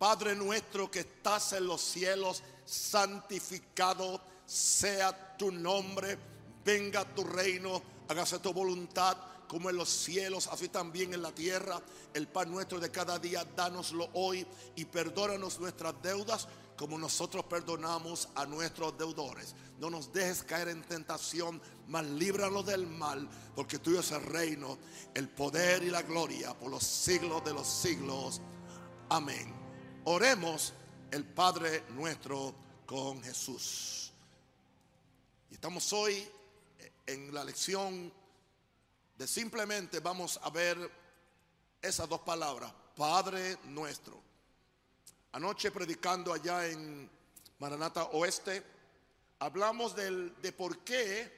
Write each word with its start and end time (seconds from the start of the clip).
Padre 0.00 0.34
nuestro 0.34 0.90
que 0.90 1.00
estás 1.00 1.52
en 1.52 1.66
los 1.66 1.82
cielos, 1.82 2.42
santificado 2.64 4.18
sea 4.46 5.36
tu 5.36 5.52
nombre, 5.52 6.16
venga 6.64 7.04
tu 7.14 7.22
reino, 7.22 7.82
hágase 8.08 8.38
tu 8.38 8.50
voluntad 8.50 9.18
como 9.46 9.68
en 9.68 9.76
los 9.76 9.90
cielos, 9.90 10.46
así 10.46 10.70
también 10.70 11.12
en 11.12 11.20
la 11.20 11.32
tierra. 11.32 11.82
El 12.14 12.28
pan 12.28 12.50
nuestro 12.50 12.80
de 12.80 12.90
cada 12.90 13.18
día, 13.18 13.46
dánoslo 13.54 14.08
hoy 14.14 14.46
y 14.74 14.86
perdónanos 14.86 15.60
nuestras 15.60 15.92
deudas 16.00 16.48
como 16.78 16.96
nosotros 16.96 17.44
perdonamos 17.44 18.30
a 18.36 18.46
nuestros 18.46 18.96
deudores. 18.96 19.54
No 19.80 19.90
nos 19.90 20.10
dejes 20.14 20.44
caer 20.44 20.68
en 20.68 20.82
tentación, 20.82 21.60
mas 21.88 22.06
líbranos 22.06 22.64
del 22.64 22.86
mal, 22.86 23.28
porque 23.54 23.78
tuyo 23.78 24.00
es 24.00 24.12
el 24.12 24.22
reino, 24.22 24.78
el 25.12 25.28
poder 25.28 25.82
y 25.82 25.90
la 25.90 26.00
gloria 26.00 26.58
por 26.58 26.70
los 26.70 26.84
siglos 26.84 27.44
de 27.44 27.52
los 27.52 27.66
siglos. 27.66 28.40
Amén. 29.10 29.59
Oremos 30.04 30.72
el 31.10 31.24
Padre 31.24 31.84
nuestro 31.90 32.54
con 32.86 33.22
Jesús. 33.22 34.10
Y 35.50 35.54
estamos 35.54 35.92
hoy 35.92 36.26
en 37.06 37.34
la 37.34 37.44
lección 37.44 38.10
de 39.18 39.28
simplemente 39.28 40.00
vamos 40.00 40.40
a 40.42 40.48
ver 40.48 40.90
esas 41.82 42.08
dos 42.08 42.20
palabras, 42.20 42.72
Padre 42.96 43.58
nuestro. 43.64 44.18
Anoche 45.32 45.70
predicando 45.70 46.32
allá 46.32 46.66
en 46.66 47.10
Maranata 47.58 48.04
Oeste, 48.04 48.64
hablamos 49.38 49.94
del, 49.94 50.34
de 50.40 50.52
por 50.52 50.78
qué, 50.78 51.30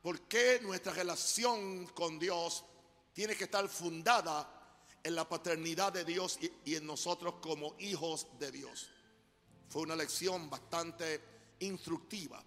por 0.00 0.20
qué 0.22 0.60
nuestra 0.62 0.92
relación 0.92 1.86
con 1.88 2.20
Dios 2.20 2.64
tiene 3.12 3.34
que 3.34 3.44
estar 3.44 3.68
fundada 3.68 4.61
en 5.04 5.14
la 5.14 5.28
paternidad 5.28 5.92
de 5.92 6.04
Dios 6.04 6.38
y, 6.64 6.74
en 6.74 6.86
nosotros 6.86 7.34
como 7.40 7.74
hijos 7.78 8.26
de 8.38 8.52
Dios. 8.52 8.90
Fue 9.68 9.82
una 9.82 9.96
lección 9.96 10.48
bastante 10.48 11.20
instructiva. 11.60 12.42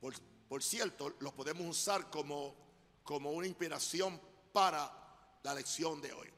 Por, 0.00 0.14
por 0.48 0.62
cierto, 0.62 1.14
lo 1.20 1.34
podemos 1.34 1.66
usar 1.66 2.10
como 2.10 2.68
como 3.08 3.30
una 3.30 3.46
inspiración 3.46 4.20
para 4.52 4.92
la 5.42 5.54
lección 5.54 5.98
de 5.98 6.12
hoy. 6.12 6.28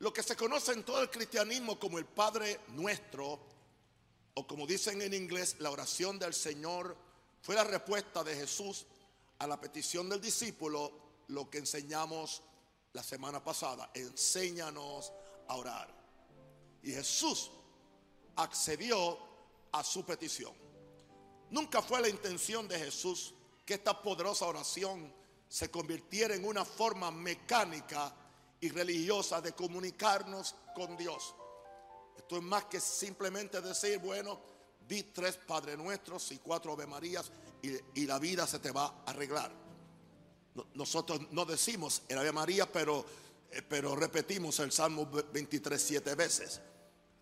Lo 0.00 0.12
que 0.12 0.24
se 0.24 0.34
conoce 0.34 0.72
en 0.72 0.82
todo 0.82 1.00
el 1.00 1.10
cristianismo 1.10 1.78
como 1.78 1.98
el 1.98 2.06
Padre 2.06 2.62
Nuestro, 2.70 3.38
o 4.34 4.46
como 4.48 4.66
dicen 4.66 5.00
en 5.00 5.14
inglés, 5.14 5.58
la 5.60 5.70
oración 5.70 6.18
del 6.18 6.34
Señor, 6.34 6.96
fue 7.40 7.54
la 7.54 7.62
respuesta 7.62 8.24
de 8.24 8.34
Jesús 8.34 8.84
a 9.38 9.46
la 9.46 9.60
petición 9.60 10.08
del 10.08 10.20
discípulo, 10.20 10.90
lo 11.28 11.48
que 11.48 11.58
enseñamos 11.58 12.42
la 12.96 13.02
semana 13.02 13.44
pasada, 13.44 13.90
enséñanos 13.92 15.12
a 15.48 15.56
orar. 15.56 15.86
Y 16.82 16.92
Jesús 16.92 17.50
accedió 18.36 19.18
a 19.70 19.84
su 19.84 20.02
petición. 20.02 20.54
Nunca 21.50 21.82
fue 21.82 22.00
la 22.00 22.08
intención 22.08 22.66
de 22.66 22.78
Jesús 22.78 23.34
que 23.66 23.74
esta 23.74 24.00
poderosa 24.00 24.46
oración 24.46 25.12
se 25.46 25.70
convirtiera 25.70 26.34
en 26.34 26.46
una 26.46 26.64
forma 26.64 27.10
mecánica 27.10 28.14
y 28.60 28.70
religiosa 28.70 29.42
de 29.42 29.52
comunicarnos 29.52 30.54
con 30.74 30.96
Dios. 30.96 31.34
Esto 32.16 32.38
es 32.38 32.42
más 32.42 32.64
que 32.64 32.80
simplemente 32.80 33.60
decir, 33.60 33.98
bueno, 33.98 34.40
di 34.88 35.02
tres 35.02 35.36
Padre 35.36 35.76
Nuestros 35.76 36.32
y 36.32 36.38
cuatro 36.38 36.72
Ave 36.72 36.86
Marías 36.86 37.30
y, 37.60 38.06
la 38.06 38.18
vida 38.18 38.46
se 38.46 38.58
te 38.58 38.70
va 38.70 38.86
a 38.86 39.10
arreglar. 39.10 39.65
Nosotros 40.74 41.20
no 41.32 41.44
decimos 41.44 42.02
el 42.08 42.18
Ave 42.18 42.32
María, 42.32 42.70
pero, 42.70 43.04
eh, 43.50 43.62
pero 43.62 43.96
repetimos 43.96 44.58
el 44.60 44.72
Salmo 44.72 45.06
23 45.06 45.80
siete 45.80 46.14
veces. 46.14 46.60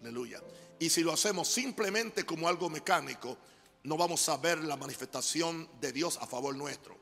Aleluya. 0.01 0.43
Y 0.79 0.91
si 0.91 1.03
lo 1.03 1.13
hacemos 1.13 1.49
simplemente 1.49 2.25
como 2.25 2.49
algo 2.49 2.69
mecánico, 2.69 3.37
no 3.85 3.97
vamos 3.97 4.29
a 4.29 4.37
ver 4.37 4.59
la 4.59 4.77
manifestación 4.77 5.69
de 5.81 5.93
Dios 5.93 6.19
a 6.21 6.27
favor 6.27 6.55
nuestro. 6.57 6.97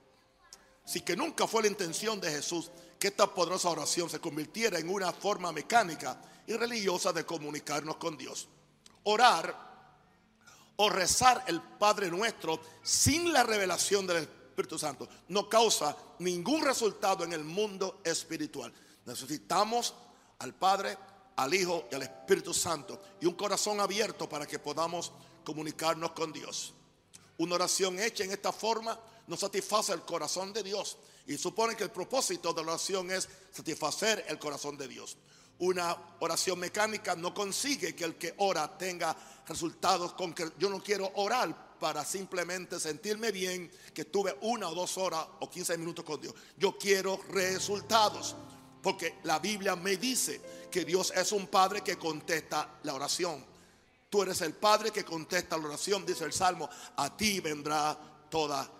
Así 0.84 1.00
que 1.00 1.16
nunca 1.16 1.46
fue 1.46 1.62
la 1.62 1.68
intención 1.68 2.20
de 2.20 2.30
Jesús 2.30 2.70
que 2.98 3.08
esta 3.08 3.32
poderosa 3.32 3.70
oración 3.70 4.08
se 4.10 4.20
convirtiera 4.20 4.78
en 4.78 4.88
una 4.88 5.12
forma 5.12 5.52
mecánica 5.52 6.20
y 6.46 6.54
religiosa 6.54 7.12
de 7.12 7.24
comunicarnos 7.24 7.96
con 7.96 8.16
Dios. 8.16 8.48
Orar 9.04 9.72
o 10.76 10.88
rezar 10.90 11.44
el 11.46 11.60
Padre 11.60 12.10
nuestro 12.10 12.60
sin 12.82 13.32
la 13.32 13.42
revelación 13.42 14.06
del 14.06 14.16
Espíritu 14.18 14.41
Santo 14.78 15.08
no 15.28 15.48
causa 15.48 15.96
ningún 16.18 16.62
resultado 16.62 17.24
en 17.24 17.32
el 17.32 17.44
mundo 17.44 18.00
espiritual. 18.04 18.72
Necesitamos 19.04 19.94
al 20.38 20.54
Padre, 20.54 20.96
al 21.36 21.52
Hijo 21.54 21.88
y 21.90 21.94
al 21.94 22.02
Espíritu 22.02 22.52
Santo 22.54 23.00
y 23.20 23.26
un 23.26 23.34
corazón 23.34 23.80
abierto 23.80 24.28
para 24.28 24.46
que 24.46 24.58
podamos 24.58 25.12
comunicarnos 25.44 26.12
con 26.12 26.32
Dios. 26.32 26.74
Una 27.38 27.56
oración 27.56 27.98
hecha 27.98 28.24
en 28.24 28.32
esta 28.32 28.52
forma 28.52 28.98
no 29.26 29.36
satisface 29.36 29.92
el 29.92 30.02
corazón 30.02 30.52
de 30.52 30.62
Dios 30.62 30.98
y 31.26 31.38
supone 31.38 31.76
que 31.76 31.84
el 31.84 31.90
propósito 31.90 32.52
de 32.52 32.62
la 32.64 32.72
oración 32.72 33.10
es 33.10 33.28
satisfacer 33.52 34.24
el 34.28 34.38
corazón 34.38 34.76
de 34.76 34.88
Dios. 34.88 35.16
Una 35.58 35.96
oración 36.20 36.58
mecánica 36.58 37.14
no 37.14 37.32
consigue 37.32 37.94
que 37.94 38.04
el 38.04 38.16
que 38.16 38.34
ora 38.38 38.76
tenga 38.76 39.16
resultados 39.46 40.12
con 40.14 40.34
que 40.34 40.50
yo 40.58 40.68
no 40.68 40.82
quiero 40.82 41.10
orar 41.14 41.71
para 41.82 42.04
simplemente 42.04 42.78
sentirme 42.78 43.32
bien 43.32 43.68
que 43.92 44.04
tuve 44.04 44.38
una 44.42 44.68
o 44.68 44.74
dos 44.74 44.96
horas 44.98 45.26
o 45.40 45.50
15 45.50 45.76
minutos 45.78 46.04
con 46.04 46.20
Dios. 46.20 46.32
Yo 46.56 46.78
quiero 46.78 47.20
resultados. 47.30 48.36
Porque 48.80 49.18
la 49.24 49.40
Biblia 49.40 49.74
me 49.74 49.96
dice 49.96 50.40
que 50.70 50.84
Dios 50.84 51.12
es 51.16 51.32
un 51.32 51.48
Padre 51.48 51.80
que 51.80 51.98
contesta 51.98 52.78
la 52.84 52.94
oración. 52.94 53.44
Tú 54.08 54.22
eres 54.22 54.40
el 54.42 54.54
Padre 54.54 54.92
que 54.92 55.04
contesta 55.04 55.56
la 55.56 55.66
oración, 55.66 56.06
dice 56.06 56.22
el 56.22 56.32
Salmo, 56.32 56.70
a 56.94 57.16
ti 57.16 57.40
vendrá 57.40 57.98
toda 58.30 58.70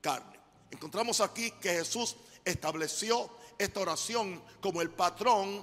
carne. 0.00 0.40
Encontramos 0.70 1.20
aquí 1.20 1.50
que 1.60 1.74
Jesús 1.74 2.16
estableció 2.42 3.28
esta 3.58 3.80
oración 3.80 4.42
como 4.62 4.80
el 4.80 4.88
patrón 4.88 5.62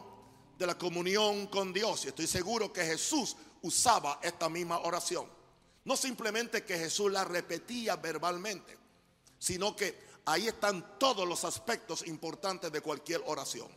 de 0.60 0.68
la 0.68 0.78
comunión 0.78 1.48
con 1.48 1.74
Dios. 1.74 2.06
Y 2.06 2.10
estoy 2.10 2.28
seguro 2.28 2.72
que 2.72 2.86
Jesús 2.86 3.36
usaba 3.64 4.20
esta 4.22 4.48
misma 4.48 4.78
oración. 4.82 5.26
No 5.86 5.98
simplemente 5.98 6.64
que 6.64 6.78
Jesús 6.78 7.12
la 7.12 7.24
repetía 7.24 7.96
verbalmente, 7.98 8.78
sino 9.38 9.76
que 9.76 9.98
ahí 10.26 10.48
están 10.48 10.98
todos 10.98 11.28
los 11.28 11.44
aspectos 11.44 12.08
importantes 12.08 12.72
de 12.72 12.82
cualquier 12.82 13.22
oración. 13.26 13.68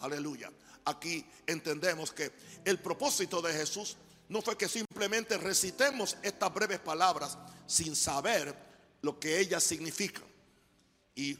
Aleluya. 0.00 0.50
Aquí 0.84 1.24
entendemos 1.46 2.12
que 2.12 2.30
el 2.64 2.78
propósito 2.78 3.42
de 3.42 3.52
Jesús 3.52 3.96
no 4.28 4.42
fue 4.42 4.56
que 4.56 4.68
simplemente 4.68 5.36
recitemos 5.36 6.16
estas 6.22 6.52
breves 6.52 6.80
palabras 6.80 7.36
sin 7.66 7.96
saber 7.96 8.54
lo 9.02 9.18
que 9.18 9.38
ellas 9.38 9.62
significan. 9.62 10.24
Y 11.14 11.36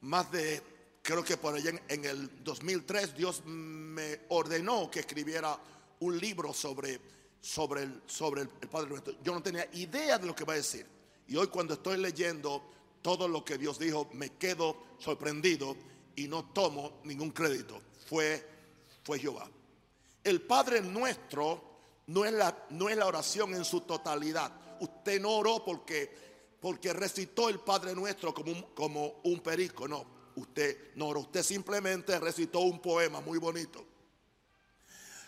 más 0.00 0.30
de, 0.32 0.62
creo 1.02 1.24
que 1.24 1.36
por 1.36 1.54
allá 1.54 1.72
en, 1.88 2.04
el 2.04 2.42
2003, 2.44 3.16
Dios 3.16 3.42
me 3.44 4.20
ordenó 4.28 4.90
que 4.90 5.00
escribiera 5.00 5.58
un 6.00 6.18
libro 6.18 6.52
sobre, 6.52 7.00
sobre, 7.40 7.84
el, 7.84 8.02
sobre 8.06 8.42
el, 8.42 8.48
Padre 8.48 8.90
Nuestro. 8.90 9.14
Yo 9.22 9.32
no 9.32 9.42
tenía 9.42 9.68
idea 9.72 10.18
de 10.18 10.26
lo 10.26 10.34
que 10.34 10.44
va 10.44 10.54
a 10.54 10.56
decir. 10.56 10.86
Y 11.26 11.36
hoy 11.36 11.46
cuando 11.48 11.74
estoy 11.74 11.96
leyendo 11.96 12.62
todo 13.02 13.28
lo 13.28 13.44
que 13.44 13.56
Dios 13.56 13.78
dijo, 13.78 14.08
me 14.12 14.30
quedo 14.30 14.76
sorprendido 14.98 15.76
y 16.16 16.28
no 16.28 16.46
tomo 16.46 17.00
ningún 17.04 17.30
crédito. 17.30 17.80
Fue, 18.06 18.46
fue 19.02 19.18
Jehová. 19.18 19.48
El 20.22 20.42
Padre 20.42 20.82
Nuestro 20.82 21.70
no 22.08 22.24
es 22.24 22.32
la, 22.32 22.66
no 22.70 22.88
es 22.88 22.96
la 22.96 23.06
oración 23.06 23.54
en 23.54 23.64
su 23.64 23.82
totalidad. 23.82 24.52
Usted 24.80 25.20
no 25.20 25.30
oró 25.30 25.64
porque, 25.64 26.12
porque 26.60 26.92
recitó 26.92 27.48
el 27.48 27.60
Padre 27.60 27.94
Nuestro 27.94 28.34
como 28.34 28.52
un, 28.52 28.62
como 28.74 29.20
un 29.24 29.40
perico, 29.40 29.88
no. 29.88 30.20
Usted 30.36 30.94
no 30.94 31.08
oró, 31.08 31.20
usted 31.20 31.42
simplemente 31.42 32.18
recitó 32.18 32.60
un 32.60 32.80
poema 32.80 33.20
muy 33.20 33.38
bonito. 33.38 33.84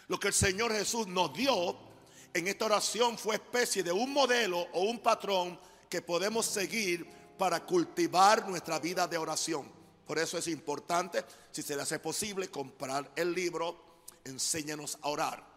Lo 0.08 0.18
que 0.18 0.28
el 0.28 0.34
Señor 0.34 0.72
Jesús 0.72 1.06
nos 1.06 1.32
dio 1.32 1.91
en 2.34 2.48
esta 2.48 2.64
oración 2.64 3.18
fue 3.18 3.36
especie 3.36 3.82
de 3.82 3.92
un 3.92 4.12
modelo 4.12 4.60
o 4.72 4.82
un 4.82 5.00
patrón 5.00 5.58
que 5.88 6.00
podemos 6.02 6.46
seguir 6.46 7.06
para 7.38 7.64
cultivar 7.64 8.48
nuestra 8.48 8.78
vida 8.78 9.06
de 9.06 9.18
oración. 9.18 9.66
Por 10.06 10.18
eso 10.18 10.38
es 10.38 10.48
importante, 10.48 11.24
si 11.50 11.62
se 11.62 11.76
le 11.76 11.82
hace 11.82 11.98
posible, 11.98 12.48
comprar 12.48 13.10
el 13.16 13.34
libro, 13.34 13.76
enséñanos 14.24 14.98
a 15.02 15.08
orar. 15.08 15.52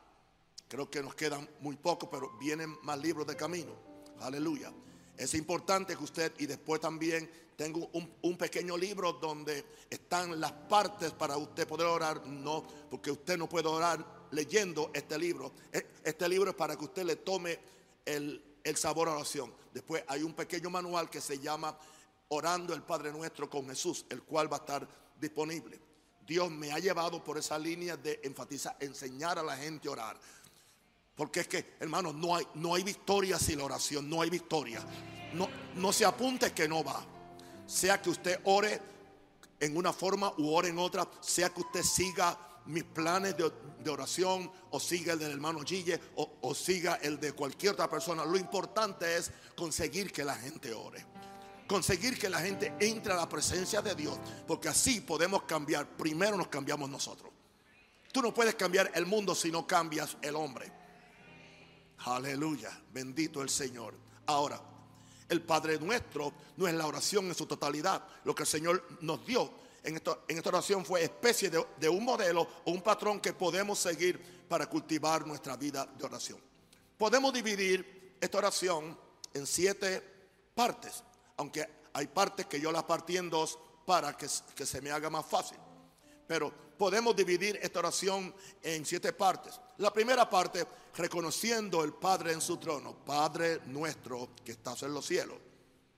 Creo 0.68 0.90
que 0.90 1.02
nos 1.02 1.16
quedan 1.16 1.48
muy 1.60 1.76
pocos, 1.78 2.10
pero 2.12 2.32
vienen 2.38 2.78
más 2.82 2.98
libros 3.00 3.28
de 3.28 3.36
camino. 3.36 3.74
Aleluya. 4.22 4.72
Es 5.18 5.34
importante 5.34 5.96
que 5.96 6.04
usted, 6.04 6.34
y 6.40 6.46
después 6.46 6.82
también 6.82 7.30
tengo 7.56 7.90
un, 7.94 8.38
pequeño 8.38 8.78
libro 8.78 9.14
donde 9.14 9.66
están 9.90 10.40
las 10.40 10.52
partes 10.52 11.14
para 11.14 11.38
usted 11.38 11.68
poder 11.68 11.88
orar. 11.88 12.26
No, 12.28 12.66
porque 12.90 13.12
usted 13.12 13.38
no 13.38 13.48
puede 13.48 13.68
orar 13.68 14.28
leyendo 14.32 14.92
este 14.94 15.18
libro. 15.18 15.54
E, 15.72 15.86
este 16.04 16.28
libro 16.28 16.50
es 16.50 16.56
para 16.56 16.76
que 16.76 16.86
usted 16.86 17.04
le 17.04 17.16
tome 17.18 17.58
el, 18.04 18.60
el 18.64 18.76
sabor 18.76 19.08
a 19.08 19.14
oración. 19.14 19.54
Después 19.74 20.04
hay 20.08 20.24
un 20.24 20.34
pequeño 20.34 20.70
manual 20.70 21.10
que 21.10 21.22
se 21.22 21.40
llama 21.40 21.78
Orando 22.30 22.74
el 22.74 22.84
Padre 22.84 23.12
Nuestro 23.12 23.50
con 23.50 23.68
Jesús, 23.68 24.06
el 24.10 24.24
cual 24.24 24.52
va 24.52 24.58
a 24.58 24.60
estar 24.60 24.88
disponible. 25.20 25.80
Dios 26.26 26.50
me 26.50 26.72
ha 26.72 26.80
llevado 26.80 27.24
por 27.24 27.38
esa 27.38 27.58
línea 27.58 27.96
de 27.96 28.20
enfatizar, 28.24 28.76
enseñar 28.80 29.38
a 29.38 29.44
la 29.44 29.56
gente 29.56 29.88
a 29.88 29.92
orar. 29.92 30.20
Porque 31.16 31.42
es 31.42 31.48
que, 31.48 31.76
hermano, 31.80 32.12
no 32.12 32.36
hay, 32.36 32.46
no 32.56 32.76
hay 32.76 32.84
victoria 32.84 33.40
sin 33.40 33.60
la 33.60 33.66
oración, 33.66 34.10
no 34.10 34.22
hay 34.22 34.30
victoria. 34.30 34.82
No, 35.34 35.48
no 35.76 35.94
se 35.94 36.06
apunte 36.06 36.52
que 36.52 36.68
no 36.68 36.84
va. 36.84 37.06
Sea 37.66 38.02
que 38.02 38.10
usted 38.10 38.40
ore 38.44 38.82
en 39.60 39.78
una 39.78 39.94
forma 39.94 40.34
u 40.38 40.54
ore 40.54 40.70
en 40.70 40.80
otra, 40.80 41.08
sea 41.22 41.50
que 41.50 41.62
usted 41.62 41.84
siga 41.84 42.38
mis 42.66 42.84
planes 42.84 43.36
de, 43.38 43.90
oración 43.90 44.52
o 44.72 44.80
siga 44.80 45.14
el 45.14 45.20
del 45.20 45.32
hermano 45.32 45.62
Gille 45.62 46.00
o, 46.16 46.38
o 46.42 46.56
siga 46.56 46.96
el 46.96 47.20
de 47.20 47.32
cualquier 47.32 47.74
otra 47.74 47.90
persona. 47.90 48.26
Lo 48.26 48.38
importante 48.38 49.18
es 49.18 49.32
conseguir 49.56 50.12
que 50.12 50.24
la 50.24 50.36
gente 50.36 50.74
ore 50.74 51.06
conseguir 51.68 52.18
que 52.20 52.30
la 52.30 52.40
gente 52.40 52.74
entre 52.80 53.14
a 53.14 53.16
la 53.16 53.30
presencia 53.30 53.82
de 53.82 53.96
Dios, 53.96 54.18
porque 54.48 54.70
así 54.70 55.02
podemos 55.02 55.44
cambiar. 55.44 55.88
Primero 55.88 56.38
nos 56.38 56.48
cambiamos 56.48 56.90
nosotros. 56.90 57.32
Tú 58.12 58.22
no 58.22 58.34
puedes 58.34 58.56
cambiar 58.56 58.92
el 58.94 59.06
mundo 59.06 59.36
si 59.36 59.52
no 59.52 59.66
cambias 59.66 60.18
el 60.22 60.36
hombre. 60.36 60.72
Aleluya, 62.00 62.72
bendito 62.94 63.42
el 63.42 63.50
Señor. 63.50 63.96
Ahora, 64.28 64.62
el 65.28 65.42
Padre 65.42 65.80
nuestro 65.80 66.34
no 66.58 66.68
es 66.68 66.74
la 66.74 66.86
oración 66.86 67.26
en 67.26 67.36
su 67.36 67.46
totalidad. 67.46 68.06
Lo 68.24 68.36
que 68.36 68.44
el 68.44 68.48
Señor 68.48 68.84
nos 69.02 69.26
dio 69.26 69.50
en, 69.84 70.02
en 70.28 70.38
esta 70.38 70.50
oración 70.50 70.86
fue 70.86 71.04
especie 71.04 71.50
de, 71.50 71.66
de 71.80 71.90
un 71.90 72.04
modelo 72.04 72.48
o 72.66 72.72
un 72.72 72.82
patrón 72.82 73.20
que 73.20 73.34
podemos 73.34 73.80
seguir 73.80 74.46
para 74.48 74.68
cultivar 74.68 75.26
nuestra 75.26 75.56
vida 75.56 75.86
de 75.86 76.06
oración. 76.06 76.40
Podemos 76.98 77.34
dividir 77.34 78.16
esta 78.20 78.38
oración 78.38 78.98
en 79.34 79.46
siete 79.46 80.02
partes, 80.54 81.04
aunque 81.38 81.68
hay 81.94 82.08
partes 82.08 82.46
que 82.46 82.60
yo 82.60 82.72
las 82.72 82.84
partí 82.84 83.18
en 83.18 83.30
dos 83.30 83.58
para 83.86 84.16
que, 84.16 84.28
que 84.56 84.66
se 84.66 84.82
me 84.82 84.92
haga 84.92 85.10
más 85.10 85.26
fácil. 85.26 85.58
Pero 86.28 86.52
podemos 86.78 87.16
dividir 87.16 87.60
esta 87.62 87.80
oración 87.80 88.34
en 88.62 88.86
siete 88.86 89.14
partes. 89.14 89.60
La 89.78 89.92
primera 89.92 90.30
parte, 90.30 90.66
reconociendo 90.96 91.84
el 91.84 91.94
Padre 91.94 92.32
en 92.32 92.42
su 92.42 92.58
trono, 92.58 92.96
Padre 93.06 93.62
nuestro 93.66 94.30
que 94.44 94.54
estás 94.54 94.84
en 94.84 94.94
los 94.94 95.06
cielos. 95.06 95.38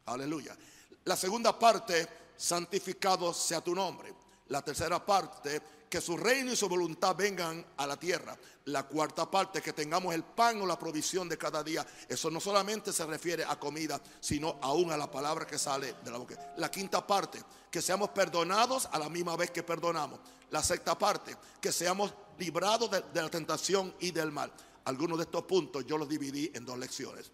Aleluya. 0.06 0.58
La 1.06 1.16
segunda 1.16 1.58
parte, 1.58 2.08
santificado 2.36 3.34
sea 3.34 3.62
tu 3.62 3.76
nombre. 3.76 4.14
La 4.48 4.62
tercera 4.62 5.06
parte, 5.06 5.62
que 5.90 6.02
su 6.02 6.18
reino 6.18 6.52
y 6.52 6.56
su 6.56 6.68
voluntad 6.68 7.16
vengan 7.16 7.66
a 7.78 7.88
la 7.88 7.98
tierra. 7.98 8.38
La 8.66 8.84
cuarta 8.84 9.30
parte, 9.30 9.62
que 9.62 9.74
tengamos 9.74 10.14
el 10.14 10.24
pan 10.24 10.62
o 10.62 10.66
la 10.66 10.78
provisión 10.78 11.30
de 11.30 11.38
cada 11.38 11.64
día. 11.64 11.86
Eso 12.10 12.30
no 12.30 12.40
solamente 12.40 12.92
se 12.92 13.06
refiere 13.06 13.46
a 13.46 13.60
comida, 13.60 14.02
sino 14.20 14.58
aún 14.62 14.92
a 14.92 14.98
la 14.98 15.10
palabra 15.10 15.46
que 15.46 15.58
sale 15.58 15.96
de 16.04 16.12
la 16.12 16.18
boca. 16.18 16.54
La 16.58 16.70
quinta 16.70 17.06
parte, 17.06 17.42
que 17.72 17.82
seamos 17.82 18.10
perdonados 18.10 18.88
a 18.92 19.00
la 19.00 19.10
misma 19.10 19.38
vez 19.38 19.52
que 19.52 19.64
perdonamos. 19.64 20.20
La 20.50 20.64
sexta 20.64 20.98
parte, 20.98 21.36
que 21.62 21.72
seamos 21.72 22.14
librados 22.39 22.92
de, 22.92 23.04
la 23.13 23.30
tentación 23.30 23.94
y 24.00 24.12
del 24.12 24.31
mal. 24.31 24.51
Algunos 24.86 25.18
de 25.18 25.25
estos 25.25 25.44
puntos 25.44 25.86
yo 25.86 25.98
los 25.98 26.07
dividí 26.07 26.51
en 26.54 26.66
dos 26.66 26.78
lecciones. 26.78 27.31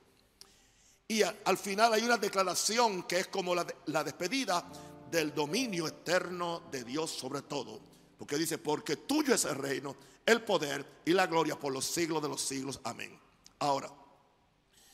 Y 1.08 1.22
al 1.22 1.58
final 1.58 1.94
hay 1.94 2.04
una 2.04 2.18
declaración 2.18 3.04
que 3.04 3.20
es 3.20 3.28
como 3.28 3.54
la, 3.54 3.66
la 3.88 4.04
despedida 4.04 4.66
del 5.12 5.34
dominio 5.34 5.88
eterno 5.88 6.64
de 6.72 6.84
Dios 6.84 7.12
sobre 7.12 7.44
todo 7.44 7.94
porque 8.24 8.38
dice, 8.38 8.58
porque 8.58 8.96
tuyo 8.96 9.36
es 9.36 9.44
el 9.44 9.56
reino, 9.56 9.98
el 10.26 10.42
poder 10.44 11.02
y 11.04 11.12
la 11.12 11.28
gloria 11.28 11.60
por 11.60 11.74
los 11.74 11.84
siglos 11.84 12.22
de 12.22 12.30
los 12.30 12.42
siglos. 12.42 12.80
Amén. 12.86 13.20
Ahora, 13.60 13.92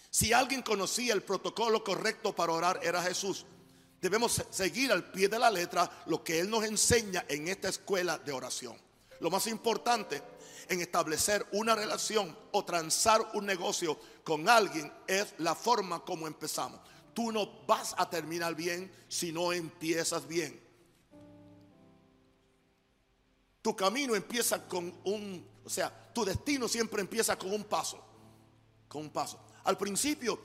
si 0.09 0.33
alguien 0.33 0.63
conocía 0.63 1.13
el 1.13 1.21
protocolo 1.21 1.83
correcto 1.83 2.33
para 2.33 2.53
orar, 2.53 2.79
era 2.81 3.03
Jesús. 3.03 3.45
Debemos 4.01 4.41
seguir 4.49 4.91
al 4.91 5.11
pie 5.11 5.27
de 5.27 5.37
la 5.37 5.51
letra 5.51 6.03
lo 6.07 6.23
que 6.23 6.39
Él 6.39 6.49
nos 6.49 6.63
enseña 6.63 7.23
en 7.27 7.49
esta 7.49 7.69
escuela 7.69 8.17
de 8.17 8.31
oración. 8.31 8.75
Lo 9.19 9.29
más 9.29 9.47
importante 9.47 10.21
en 10.69 10.81
establecer 10.81 11.45
una 11.51 11.75
relación 11.75 12.35
o 12.51 12.63
transar 12.63 13.31
un 13.33 13.45
negocio 13.45 13.99
con 14.23 14.47
alguien 14.47 14.91
es 15.07 15.33
la 15.39 15.55
forma 15.55 16.05
como 16.05 16.27
empezamos. 16.27 16.79
Tú 17.13 17.31
no 17.31 17.65
vas 17.65 17.95
a 17.97 18.09
terminar 18.09 18.55
bien 18.55 18.91
si 19.07 19.31
no 19.31 19.51
empiezas 19.51 20.27
bien. 20.27 20.59
Tu 23.61 23.75
camino 23.75 24.15
empieza 24.15 24.65
con 24.67 24.93
un, 25.03 25.45
o 25.65 25.69
sea, 25.69 26.11
tu 26.13 26.23
destino 26.23 26.67
siempre 26.67 27.01
empieza 27.01 27.37
con 27.37 27.51
un 27.51 27.65
paso, 27.65 28.01
con 28.87 29.01
un 29.01 29.09
paso. 29.09 29.39
Al 29.65 29.77
principio, 29.77 30.39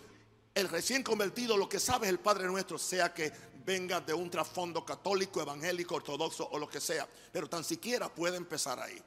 el 0.55 0.69
recién 0.69 1.03
convertido 1.03 1.57
lo 1.57 1.69
que 1.69 1.79
sabe 1.79 2.07
es 2.07 2.11
el 2.11 2.19
Padre 2.19 2.47
nuestro, 2.47 2.79
sea 2.79 3.13
que 3.13 3.33
venga 3.65 4.01
de 4.01 4.13
un 4.13 4.31
trasfondo 4.31 4.85
católico, 4.85 5.41
evangélico, 5.41 5.95
ortodoxo 5.95 6.49
o 6.51 6.59
lo 6.59 6.69
que 6.69 6.81
sea, 6.81 7.09
pero 7.33 7.49
tan 7.49 7.65
siquiera 7.65 8.09
puede 8.09 8.37
empezar 8.37 8.79
ahí. 8.79 9.03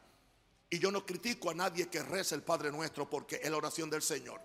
Y 0.70 0.80
yo 0.80 0.92
no 0.92 1.06
critico 1.06 1.50
a 1.50 1.54
nadie 1.54 1.88
que 1.88 2.04
reza 2.04 2.36
el 2.36 2.44
Padre 2.44 2.72
nuestro 2.72 3.10
porque 3.10 3.40
es 3.42 3.50
la 3.50 3.58
oración 3.58 3.90
del 3.90 4.02
Señor. 4.02 4.42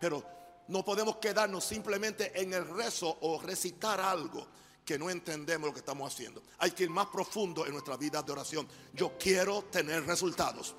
Pero 0.00 0.24
no 0.68 0.84
podemos 0.84 1.16
quedarnos 1.16 1.64
simplemente 1.64 2.40
en 2.40 2.52
el 2.52 2.68
rezo 2.68 3.18
o 3.22 3.40
recitar 3.40 4.00
algo 4.00 4.46
que 4.84 4.98
no 4.98 5.10
entendemos 5.10 5.68
lo 5.68 5.72
que 5.72 5.80
estamos 5.80 6.12
haciendo. 6.12 6.42
Hay 6.58 6.70
que 6.70 6.84
ir 6.84 6.90
más 6.90 7.06
profundo 7.06 7.66
en 7.66 7.72
nuestra 7.72 7.96
vida 7.96 8.22
de 8.22 8.32
oración. 8.32 8.68
Yo 8.92 9.16
quiero 9.18 9.62
tener 9.64 10.06
resultados. 10.06 10.74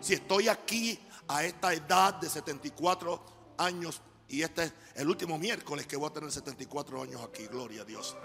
Si 0.00 0.14
estoy 0.14 0.48
aquí 0.48 0.98
a 1.28 1.44
esta 1.44 1.74
edad 1.74 2.14
de 2.14 2.30
74 2.30 3.54
años 3.58 4.00
y 4.28 4.42
este 4.42 4.64
es 4.64 4.72
el 4.96 5.08
último 5.08 5.38
miércoles 5.38 5.86
que 5.86 5.96
voy 5.96 6.10
a 6.10 6.12
tener 6.12 6.30
74 6.30 7.02
años 7.02 7.22
aquí, 7.22 7.46
gloria 7.46 7.82
a 7.82 7.84
Dios. 7.84 8.16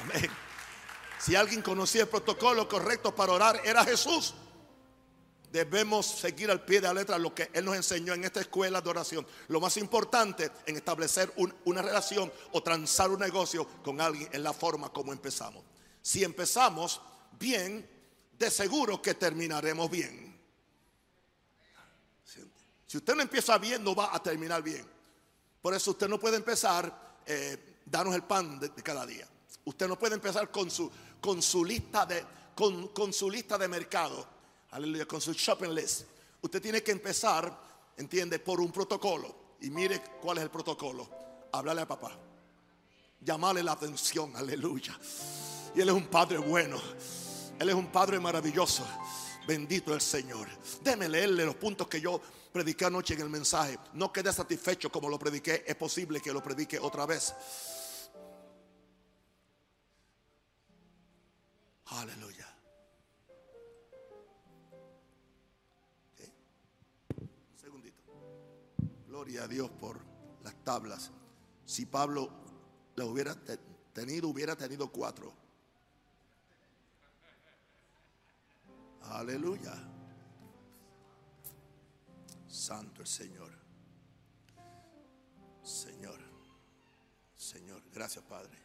Amén. 0.00 0.30
Si 1.18 1.34
alguien 1.34 1.60
conocía 1.62 2.02
el 2.02 2.08
protocolo 2.08 2.68
correcto 2.68 3.14
para 3.14 3.32
orar, 3.32 3.60
era 3.64 3.84
Jesús. 3.84 4.34
Debemos 5.50 6.06
seguir 6.06 6.50
al 6.50 6.64
pie 6.64 6.80
de 6.80 6.88
la 6.88 6.94
letra 6.94 7.18
lo 7.18 7.34
que 7.34 7.50
Él 7.54 7.64
nos 7.64 7.74
enseñó 7.74 8.12
en 8.12 8.22
esta 8.22 8.40
escuela 8.40 8.80
de 8.80 8.90
oración. 8.90 9.26
Lo 9.48 9.60
más 9.60 9.76
importante 9.78 10.50
en 10.66 10.76
establecer 10.76 11.32
una 11.64 11.82
relación 11.82 12.30
o 12.52 12.62
transar 12.62 13.10
un 13.10 13.18
negocio 13.18 13.66
con 13.82 14.00
alguien 14.00 14.28
en 14.32 14.42
la 14.42 14.52
forma 14.52 14.92
como 14.92 15.12
empezamos. 15.12 15.64
Si 16.02 16.22
empezamos 16.22 17.00
bien, 17.38 17.88
de 18.38 18.50
seguro 18.50 19.02
que 19.02 19.14
terminaremos 19.14 19.90
bien. 19.90 20.27
Si 22.88 22.96
usted 22.96 23.14
no 23.14 23.22
empieza 23.22 23.56
bien, 23.58 23.84
no 23.84 23.94
va 23.94 24.12
a 24.12 24.20
terminar 24.20 24.60
bien. 24.62 24.84
Por 25.62 25.74
eso 25.74 25.92
usted 25.92 26.08
no 26.08 26.18
puede 26.18 26.36
empezar, 26.36 27.20
eh, 27.24 27.76
el 28.12 28.22
pan 28.24 28.58
de, 28.58 28.70
cada 28.82 29.06
día. 29.06 29.28
Usted 29.64 29.86
no 29.86 29.96
puede 29.96 30.16
empezar 30.16 30.50
con 30.50 30.68
su, 30.68 30.90
con 31.20 31.40
su 31.40 31.64
lista 31.64 32.04
de, 32.04 32.24
con, 32.56 32.88
con 32.88 33.12
su 33.12 33.30
lista 33.30 33.56
de 33.56 33.68
mercado 33.68 34.38
aleluya, 34.70 35.06
con 35.06 35.20
su 35.20 35.32
shopping 35.32 35.70
list. 35.70 36.02
Usted 36.42 36.60
tiene 36.60 36.82
que 36.82 36.92
empezar, 36.92 37.56
entiende, 37.96 38.38
por 38.38 38.60
un 38.60 38.70
protocolo. 38.70 39.48
Y 39.60 39.70
mire 39.70 40.02
cuál 40.20 40.38
es 40.38 40.44
el 40.44 40.50
protocolo. 40.50 41.08
Hablarle 41.52 41.82
a 41.82 41.88
papá. 41.88 42.12
Llamarle 43.20 43.62
la 43.62 43.72
atención, 43.72 44.34
aleluya. 44.36 44.96
Y 45.74 45.80
Él 45.80 45.88
es 45.88 45.94
un 45.94 46.06
Padre 46.06 46.38
bueno. 46.38 46.80
Él 47.58 47.68
es 47.68 47.74
un 47.74 47.86
Padre 47.88 48.20
maravilloso. 48.20 48.86
Bendito 49.46 49.94
el 49.94 50.00
Señor. 50.00 50.46
Déme 50.82 51.08
leerle 51.08 51.44
los 51.44 51.56
puntos 51.56 51.88
que 51.88 52.00
yo 52.00 52.20
prediqué 52.52 52.86
anoche 52.86 53.14
en 53.14 53.20
el 53.20 53.30
mensaje. 53.30 53.78
No 53.94 54.12
quede 54.12 54.32
satisfecho 54.32 54.90
como 54.90 55.08
lo 55.08 55.18
prediqué. 55.18 55.64
Es 55.66 55.76
posible 55.76 56.20
que 56.20 56.32
lo 56.32 56.42
predique 56.42 56.78
otra 56.78 57.06
vez. 57.06 57.34
Aleluya. 61.86 62.46
Gloria 69.06 69.44
a 69.44 69.48
Dios 69.48 69.68
por 69.80 70.00
las 70.44 70.54
tablas. 70.62 71.10
Si 71.64 71.86
Pablo 71.86 72.30
la 72.94 73.04
hubiera 73.04 73.34
tenido, 73.92 74.28
hubiera 74.28 74.54
tenido 74.54 74.92
cuatro. 74.92 75.32
Aleluya. 79.02 79.97
Santo 82.48 83.02
el 83.02 83.06
Señor. 83.06 83.50
Señor. 85.62 86.18
Señor. 87.36 87.82
Gracias, 87.92 88.24
Padre. 88.24 88.56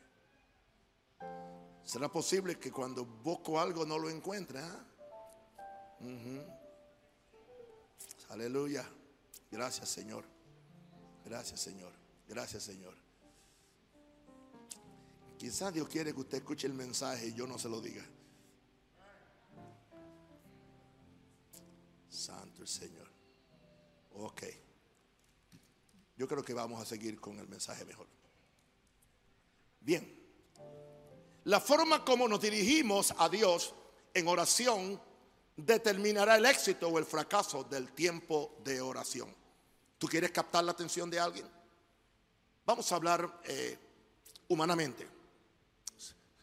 ¿Será 1.83 2.09
posible 2.09 2.57
que 2.57 2.71
cuando 2.71 3.05
busco 3.05 3.59
algo 3.59 3.85
no 3.85 3.99
lo 3.99 4.09
encuentre? 4.09 4.59
Ah? 4.59 4.85
Aleluya. 8.29 8.89
Gracias, 9.51 9.89
Señor. 9.89 10.25
Gracias, 11.25 11.59
Señor. 11.59 11.93
Gracias, 12.27 12.63
Señor. 12.63 12.95
Quizás 15.37 15.73
Dios 15.73 15.87
quiere 15.89 16.13
que 16.13 16.21
usted 16.21 16.37
escuche 16.37 16.67
el 16.67 16.73
mensaje 16.73 17.27
y 17.27 17.33
yo 17.33 17.45
no 17.45 17.59
se 17.59 17.67
lo 17.69 17.81
diga. 17.81 18.03
Santo 22.09 22.61
el 22.61 22.67
Señor. 22.67 23.12
Ok. 24.13 24.43
Yo 26.15 26.27
creo 26.27 26.43
que 26.43 26.53
vamos 26.53 26.81
a 26.81 26.85
seguir 26.85 27.19
con 27.19 27.39
el 27.39 27.47
mensaje 27.47 27.85
mejor. 27.85 28.07
Bien, 29.79 30.23
la 31.45 31.59
forma 31.59 32.05
como 32.05 32.27
nos 32.27 32.41
dirigimos 32.41 33.13
a 33.17 33.27
Dios 33.27 33.73
en 34.13 34.27
oración 34.27 35.01
determinará 35.57 36.37
el 36.37 36.45
éxito 36.45 36.87
o 36.87 36.97
el 36.97 37.05
fracaso 37.05 37.63
del 37.63 37.91
tiempo 37.91 38.55
de 38.63 38.79
oración. 38.79 39.33
¿Tú 39.97 40.07
quieres 40.07 40.31
captar 40.31 40.63
la 40.63 40.71
atención 40.71 41.09
de 41.09 41.19
alguien? 41.19 41.45
Vamos 42.65 42.91
a 42.91 42.95
hablar 42.95 43.41
eh, 43.43 43.77
humanamente. 44.47 45.07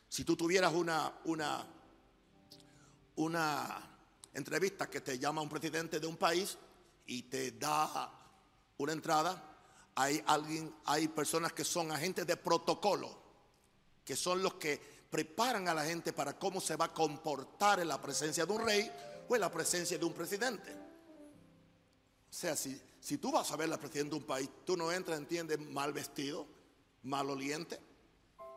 Si 0.09 0.25
tú 0.25 0.37
tuvieras 0.37 0.73
una, 0.75 1.13
una, 1.25 1.67
una 3.17 3.91
entrevista 4.35 4.91
que 4.91 5.01
te 5.01 5.19
llama 5.19 5.41
un 5.41 5.49
presidente 5.49 5.99
de 5.99 6.07
un 6.07 6.17
país 6.17 6.59
y 7.11 7.25
te 7.25 7.51
da 7.51 8.09
una 8.79 8.93
entrada, 8.93 9.43
hay 9.97 10.23
alguien, 10.27 10.73
hay 10.85 11.09
personas 11.09 11.53
que 11.53 11.65
son 11.65 11.91
agentes 11.91 12.25
de 12.25 12.37
protocolo, 12.37 13.11
que 14.05 14.15
son 14.15 14.41
los 14.41 14.55
que 14.55 14.81
preparan 15.11 15.67
a 15.67 15.75
la 15.75 15.85
gente 15.85 16.13
para 16.13 16.39
cómo 16.39 16.61
se 16.61 16.77
va 16.77 16.85
a 16.85 16.95
comportar 16.95 17.81
en 17.81 17.89
la 17.89 18.01
presencia 18.01 18.47
de 18.47 18.53
un 18.53 18.65
rey 18.65 18.89
o 19.29 19.35
en 19.35 19.41
la 19.41 19.51
presencia 19.51 19.99
de 19.99 20.05
un 20.05 20.13
presidente. 20.13 20.73
O 20.73 22.33
sea, 22.33 22.55
si, 22.55 22.81
si 23.01 23.19
tú 23.19 23.33
vas 23.33 23.51
a 23.51 23.57
ver 23.57 23.69
la 23.69 23.77
presidenta 23.77 24.11
de 24.15 24.21
un 24.21 24.27
país, 24.27 24.49
tú 24.65 24.77
no 24.77 24.93
entras, 24.93 25.19
entiendes, 25.19 25.59
mal 25.59 25.93
vestido, 25.93 26.47
mal 27.03 27.29
oliente. 27.29 27.81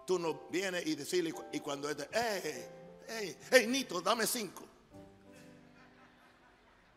Tú 0.05 0.19
no 0.19 0.47
vienes 0.51 0.85
y 0.85 0.93
decirle, 0.93 1.33
y 1.51 1.59
cuando 1.59 1.89
es 1.89 1.97
de, 1.97 2.07
hey, 2.11 2.67
hey, 3.07 3.37
hey, 3.49 3.65
Nito, 3.67 3.99
dame 3.99 4.27
cinco. 4.27 4.63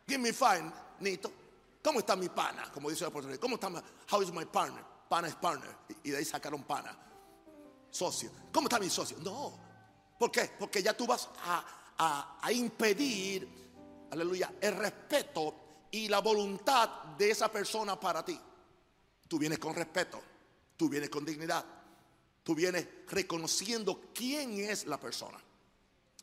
Give 0.07 0.19
me 0.19 0.35
five, 0.35 0.71
Nito. 1.01 1.46
¿Cómo 1.87 2.01
está 2.01 2.17
mi 2.17 2.29
pana? 2.29 2.69
Como 2.73 2.91
dice 2.91 3.05
la 3.05 3.11
Puerto 3.11 3.31
¿Cómo 3.39 3.55
está 3.55 3.71
mi, 3.71 3.79
how 4.11 4.21
is 4.21 4.33
my 4.33 4.45
partner? 4.45 4.85
Pana 5.09 5.29
es 5.29 5.37
partner. 5.37 5.71
Y 6.03 6.11
de 6.11 6.17
ahí 6.17 6.25
sacaron 6.25 6.65
pana. 6.65 6.99
Socio. 7.89 8.29
¿Cómo 8.53 8.67
está 8.67 8.81
mi 8.81 8.91
socio? 8.91 9.17
No. 9.19 9.57
¿Por 10.19 10.33
qué? 10.33 10.51
Porque 10.59 10.83
ya 10.83 10.97
tú 10.97 11.07
vas 11.07 11.29
a, 11.45 12.39
a 12.43 12.53
impedir, 12.53 14.09
aleluya, 14.11 14.53
el 14.61 14.75
respeto 14.75 15.87
y 15.93 16.09
la 16.09 16.19
voluntad 16.19 16.89
de 17.17 17.31
esa 17.31 17.53
persona 17.53 18.01
para 18.01 18.25
ti. 18.25 18.37
Tú 19.29 19.39
vienes 19.39 19.61
con 19.61 19.73
respeto, 19.73 20.21
tú 20.77 20.89
vienes 20.89 21.09
con 21.09 21.25
dignidad, 21.25 21.65
tú 22.43 22.57
vienes 22.57 22.85
reconociendo 23.07 24.11
quién 24.13 24.59
es 24.59 24.87
la 24.87 24.99
persona. 24.99 25.39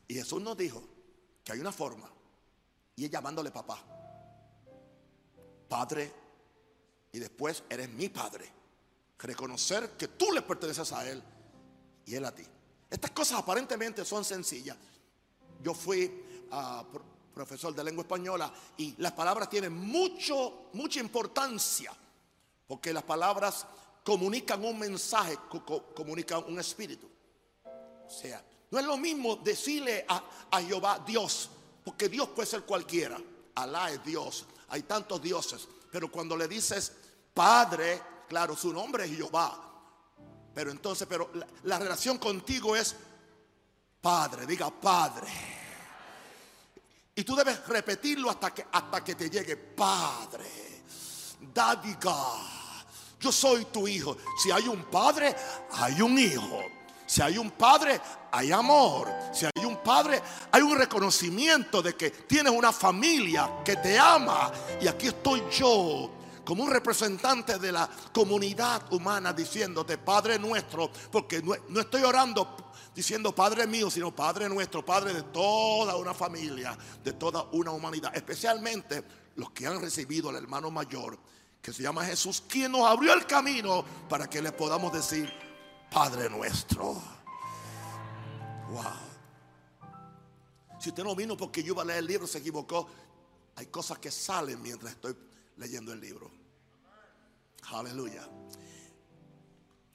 Y 0.09 0.15
Jesús 0.15 0.41
nos 0.41 0.57
dijo 0.57 0.83
que 1.41 1.53
hay 1.53 1.59
una 1.59 1.71
forma, 1.71 2.11
y 2.97 3.05
es 3.05 3.09
llamándole 3.09 3.49
papá, 3.49 3.92
padre, 5.73 6.11
y 7.11 7.17
después 7.17 7.63
eres 7.67 7.89
mi 7.89 8.07
padre. 8.07 8.47
Reconocer 9.17 9.91
que 9.97 10.09
tú 10.09 10.31
le 10.31 10.43
perteneces 10.43 10.91
a 10.91 11.09
Él 11.09 11.23
y 12.05 12.13
Él 12.13 12.25
a 12.25 12.31
ti. 12.31 12.43
Estas 12.91 13.09
cosas 13.09 13.39
aparentemente 13.39 14.05
son 14.05 14.23
sencillas. 14.23 14.77
Yo 15.63 15.73
fui 15.73 16.45
a 16.51 16.85
profesor 17.33 17.73
de 17.73 17.83
lengua 17.83 18.03
española, 18.03 18.53
y 18.77 18.93
las 18.99 19.13
palabras 19.13 19.49
tienen 19.49 19.73
mucho, 19.73 20.67
mucha 20.73 20.99
importancia, 20.99 21.91
porque 22.67 22.93
las 22.93 23.01
palabras 23.01 23.65
comunican 24.03 24.63
un 24.63 24.77
mensaje, 24.77 25.39
comunican 25.95 26.43
un 26.49 26.59
espíritu. 26.59 27.09
O 28.05 28.09
sea, 28.11 28.45
no 28.69 28.77
es 28.77 28.85
lo 28.85 28.97
mismo 28.97 29.37
decirle 29.37 30.05
a, 30.07 30.23
a 30.51 30.61
Jehová 30.61 31.03
Dios, 31.03 31.49
porque 31.83 32.09
Dios 32.09 32.29
puede 32.29 32.47
ser 32.47 32.61
cualquiera. 32.61 33.19
Alá 33.55 33.89
es 33.89 34.03
Dios, 34.03 34.45
hay 34.73 34.81
tantos 34.83 35.21
dioses, 35.21 35.67
pero 35.91 36.09
cuando 36.09 36.35
le 36.35 36.47
dices 36.47 36.91
Padre, 37.31 38.01
claro, 38.27 38.55
su 38.55 38.73
nombre 38.73 39.05
es 39.05 39.15
Jehová. 39.15 39.69
Pero 40.53 40.71
entonces, 40.71 41.07
pero 41.07 41.29
la, 41.35 41.47
la 41.63 41.77
relación 41.77 42.17
contigo 42.17 42.75
es 42.75 42.95
Padre, 44.01 44.47
diga 44.47 44.71
Padre. 44.71 45.27
Y 47.13 47.23
tú 47.23 47.35
debes 47.35 47.67
repetirlo 47.67 48.31
hasta 48.31 48.51
que, 48.51 48.65
hasta 48.71 49.03
que 49.03 49.13
te 49.13 49.29
llegue, 49.29 49.57
Padre, 49.57 50.81
Daddy 51.53 51.95
yo 53.19 53.31
soy 53.31 53.65
tu 53.65 53.87
hijo. 53.87 54.17
Si 54.41 54.49
hay 54.49 54.67
un 54.67 54.83
padre, 54.85 55.35
hay 55.73 56.01
un 56.01 56.17
hijo. 56.17 56.61
Si 57.05 57.21
hay 57.21 57.37
un 57.37 57.51
padre, 57.51 57.99
hay 58.31 58.51
amor. 58.51 59.09
Si 59.33 59.45
hay 59.45 59.65
un 59.65 59.77
padre, 59.77 60.21
hay 60.51 60.61
un 60.61 60.77
reconocimiento 60.77 61.81
de 61.81 61.95
que 61.95 62.11
tienes 62.11 62.51
una 62.53 62.71
familia 62.71 63.49
que 63.63 63.75
te 63.75 63.97
ama. 63.97 64.51
Y 64.81 64.87
aquí 64.87 65.07
estoy 65.07 65.43
yo 65.51 66.09
como 66.43 66.63
un 66.63 66.71
representante 66.71 67.57
de 67.57 67.71
la 67.71 67.89
comunidad 68.13 68.91
humana 68.91 69.33
diciéndote, 69.33 69.97
Padre 69.97 70.37
nuestro, 70.37 70.91
porque 71.11 71.41
no, 71.41 71.79
estoy 71.79 72.03
orando 72.03 72.73
diciendo 72.93 73.33
Padre 73.33 73.65
mío, 73.65 73.89
sino 73.89 74.13
Padre 74.13 74.49
nuestro, 74.49 74.85
Padre 74.85 75.13
de 75.13 75.23
toda 75.23 75.95
una 75.95 76.13
familia, 76.13 76.77
de 77.03 77.13
toda 77.13 77.43
una 77.53 77.71
humanidad, 77.71 78.15
especialmente 78.15 79.03
los 79.35 79.51
que 79.51 79.65
han 79.65 79.81
recibido 79.81 80.29
al 80.29 80.35
hermano 80.35 80.69
mayor, 80.69 81.17
que 81.61 81.71
se 81.71 81.81
llama 81.81 82.05
Jesús, 82.05 82.43
quien 82.47 82.73
nos 82.73 82.85
abrió 82.85 83.13
el 83.13 83.25
camino 83.25 83.83
para 84.09 84.29
que 84.29 84.41
le 84.41 84.51
podamos 84.51 84.91
decir, 84.91 85.31
Padre 85.93 86.27
nuestro. 86.27 87.01
Wow. 88.71 88.83
Si 90.79 90.89
usted 90.89 91.03
no 91.03 91.15
vino 91.15 91.37
porque 91.37 91.63
yo 91.63 91.73
iba 91.73 91.83
a 91.83 91.85
leer 91.85 91.99
el 91.99 92.07
libro, 92.07 92.25
se 92.25 92.39
equivocó. 92.39 92.89
Hay 93.55 93.67
cosas 93.67 93.99
que 93.99 94.09
salen 94.09 94.59
mientras 94.61 94.93
estoy 94.93 95.15
leyendo 95.57 95.93
el 95.93 96.01
libro. 96.01 96.31
Aleluya. 97.71 98.27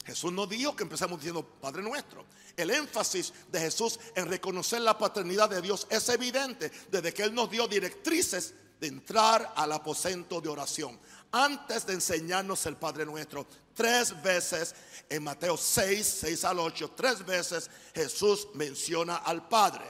Jesús 0.05 0.33
no 0.33 0.47
dijo 0.47 0.75
que 0.75 0.85
empezamos 0.85 1.19
diciendo 1.19 1.45
Padre 1.45 1.83
nuestro. 1.83 2.25
El 2.57 2.71
énfasis 2.71 3.33
de 3.50 3.61
Jesús 3.61 3.99
en 4.14 4.26
reconocer 4.26 4.81
la 4.81 4.97
paternidad 4.97 5.50
de 5.50 5.61
Dios 5.61 5.87
es 5.90 6.09
evidente 6.09 6.71
desde 6.90 7.12
que 7.12 7.25
Él 7.25 7.35
nos 7.35 7.50
dio 7.50 7.67
directrices 7.67 8.55
de 8.81 8.87
entrar 8.87 9.52
al 9.57 9.73
aposento 9.73 10.40
de 10.40 10.49
oración. 10.49 10.99
Antes 11.33 11.85
de 11.85 11.95
enseñarnos 11.95 12.64
el 12.67 12.76
Padre 12.76 13.05
nuestro, 13.05 13.47
tres 13.78 14.20
veces 14.20 14.75
en 15.08 15.23
Mateo 15.23 15.56
6, 15.56 16.04
6 16.04 16.44
al 16.44 16.58
8, 16.58 16.92
tres 16.97 17.25
veces 17.25 17.70
Jesús 17.94 18.49
menciona 18.54 19.18
al 19.18 19.47
Padre. 19.49 19.85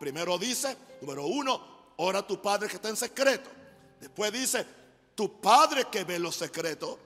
Primero 0.00 0.38
dice, 0.38 0.74
número 1.02 1.26
uno, 1.26 1.92
ora 1.98 2.20
a 2.20 2.26
tu 2.26 2.40
Padre 2.40 2.68
que 2.68 2.76
está 2.76 2.88
en 2.88 2.96
secreto. 2.96 3.50
Después 4.00 4.32
dice, 4.32 4.64
tu 5.14 5.38
Padre 5.42 5.88
que 5.92 6.04
ve 6.04 6.18
los 6.18 6.36
secretos 6.36 6.96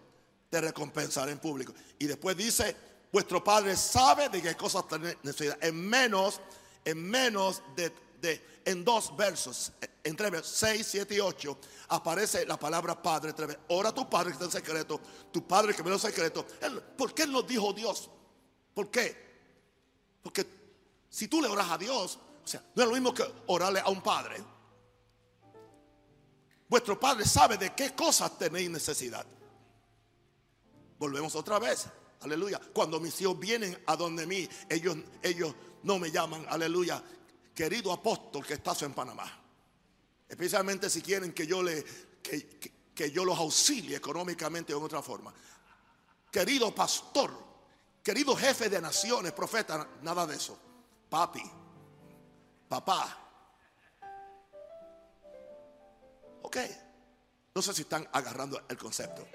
te 0.48 0.60
recompensará 0.60 1.32
en 1.32 1.40
público. 1.40 1.74
Y 1.98 2.06
después 2.06 2.36
dice, 2.36 2.76
vuestro 3.10 3.42
Padre 3.42 3.76
sabe 3.76 4.28
de 4.28 4.40
qué 4.40 4.54
cosas 4.54 4.86
tenéis 4.86 5.16
necesidad. 5.24 5.58
En 5.60 5.74
menos, 5.74 6.40
en 6.84 7.02
menos 7.02 7.62
de, 7.74 7.92
de, 8.22 8.62
en 8.64 8.84
dos 8.84 9.14
versos, 9.16 9.72
entre 10.02 10.42
6, 10.42 10.86
7 10.88 11.14
y 11.14 11.20
8, 11.20 11.58
aparece 11.88 12.46
la 12.46 12.58
palabra 12.58 13.00
Padre. 13.02 13.34
Ora 13.68 13.90
a 13.90 13.94
tu 13.94 14.08
Padre 14.08 14.28
que 14.28 14.32
está 14.34 14.44
en 14.46 14.50
secreto, 14.52 15.00
tu 15.30 15.46
Padre 15.46 15.74
que 15.74 15.82
ve 15.82 15.90
los 15.90 16.00
secretos. 16.00 16.46
¿Por 16.96 17.12
qué 17.12 17.26
nos 17.26 17.46
dijo 17.46 17.72
Dios? 17.72 18.08
¿Por 18.72 18.90
qué? 18.90 19.32
Porque 20.22 20.46
si 21.10 21.28
tú 21.28 21.42
le 21.42 21.48
oras 21.48 21.70
a 21.70 21.76
Dios, 21.76 22.18
o 22.42 22.46
sea, 22.46 22.62
no 22.74 22.82
es 22.82 22.88
lo 22.88 22.94
mismo 22.94 23.12
que 23.12 23.24
orarle 23.48 23.80
a 23.80 23.88
un 23.88 24.00
padre. 24.00 24.42
Vuestro 26.68 26.98
padre 26.98 27.26
sabe 27.26 27.58
de 27.58 27.74
qué 27.74 27.94
cosas 27.94 28.38
tenéis 28.38 28.70
necesidad. 28.70 29.26
Volvemos 30.98 31.34
otra 31.34 31.58
vez. 31.58 31.86
Aleluya. 32.20 32.60
Cuando 32.72 33.00
mis 33.00 33.20
hijos 33.20 33.38
vienen 33.38 33.76
a 33.86 33.96
donde 33.96 34.26
mí, 34.26 34.48
ellos, 34.70 34.96
ellos 35.22 35.54
no 35.82 35.98
me 35.98 36.10
llaman, 36.10 36.46
aleluya, 36.48 37.02
querido 37.54 37.92
apóstol 37.92 38.44
que 38.44 38.54
estás 38.54 38.82
en 38.82 38.92
Panamá. 38.92 39.40
Especialmente 40.28 40.88
si 40.88 41.02
quieren 41.02 41.32
que 41.32 41.46
yo, 41.46 41.62
le, 41.62 41.84
que, 42.22 43.10
yo 43.10 43.24
los 43.24 43.38
auxilie 43.38 43.96
económicamente 43.96 44.72
o 44.72 44.78
en 44.78 44.84
otra 44.84 45.02
forma. 45.02 45.32
Querido 46.30 46.74
pastor, 46.74 47.30
querido 48.02 48.34
jefe 48.34 48.70
de 48.70 48.80
naciones, 48.80 49.32
profeta, 49.32 49.86
nada 50.02 50.26
de 50.26 50.36
eso. 50.36 50.58
Papi, 51.10 51.42
papá. 52.68 53.18
Ok. 56.42 56.56
No 57.54 57.60
sé 57.60 57.74
si 57.74 57.82
están 57.82 58.08
agarrando 58.12 58.62
el 58.66 58.78
concepto. 58.78 59.26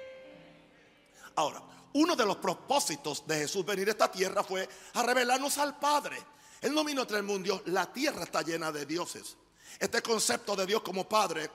Ahora, 1.36 1.62
uno 1.94 2.16
de 2.16 2.26
los 2.26 2.38
propósitos 2.38 3.26
de 3.28 3.40
Jesús 3.40 3.64
venir 3.64 3.88
a 3.88 3.92
esta 3.92 4.12
tierra 4.12 4.44
fue 4.44 4.68
a 4.94 5.04
revelarnos 5.04 5.58
al 5.60 5.78
Padre. 5.78 6.18
Él 6.62 6.74
no 6.74 6.84
vino 6.84 7.04
a 7.04 7.08
traer 7.08 7.24
mundo, 7.24 7.62
la 7.66 7.92
tierra 7.92 8.24
está 8.24 8.42
llena 8.42 8.72
de 8.72 8.86
dioses. 8.86 9.36
Este 9.80 10.02
concepto 10.02 10.56
de 10.56 10.66
Dios 10.66 10.82
como 10.82 11.08
Padre 11.08 11.50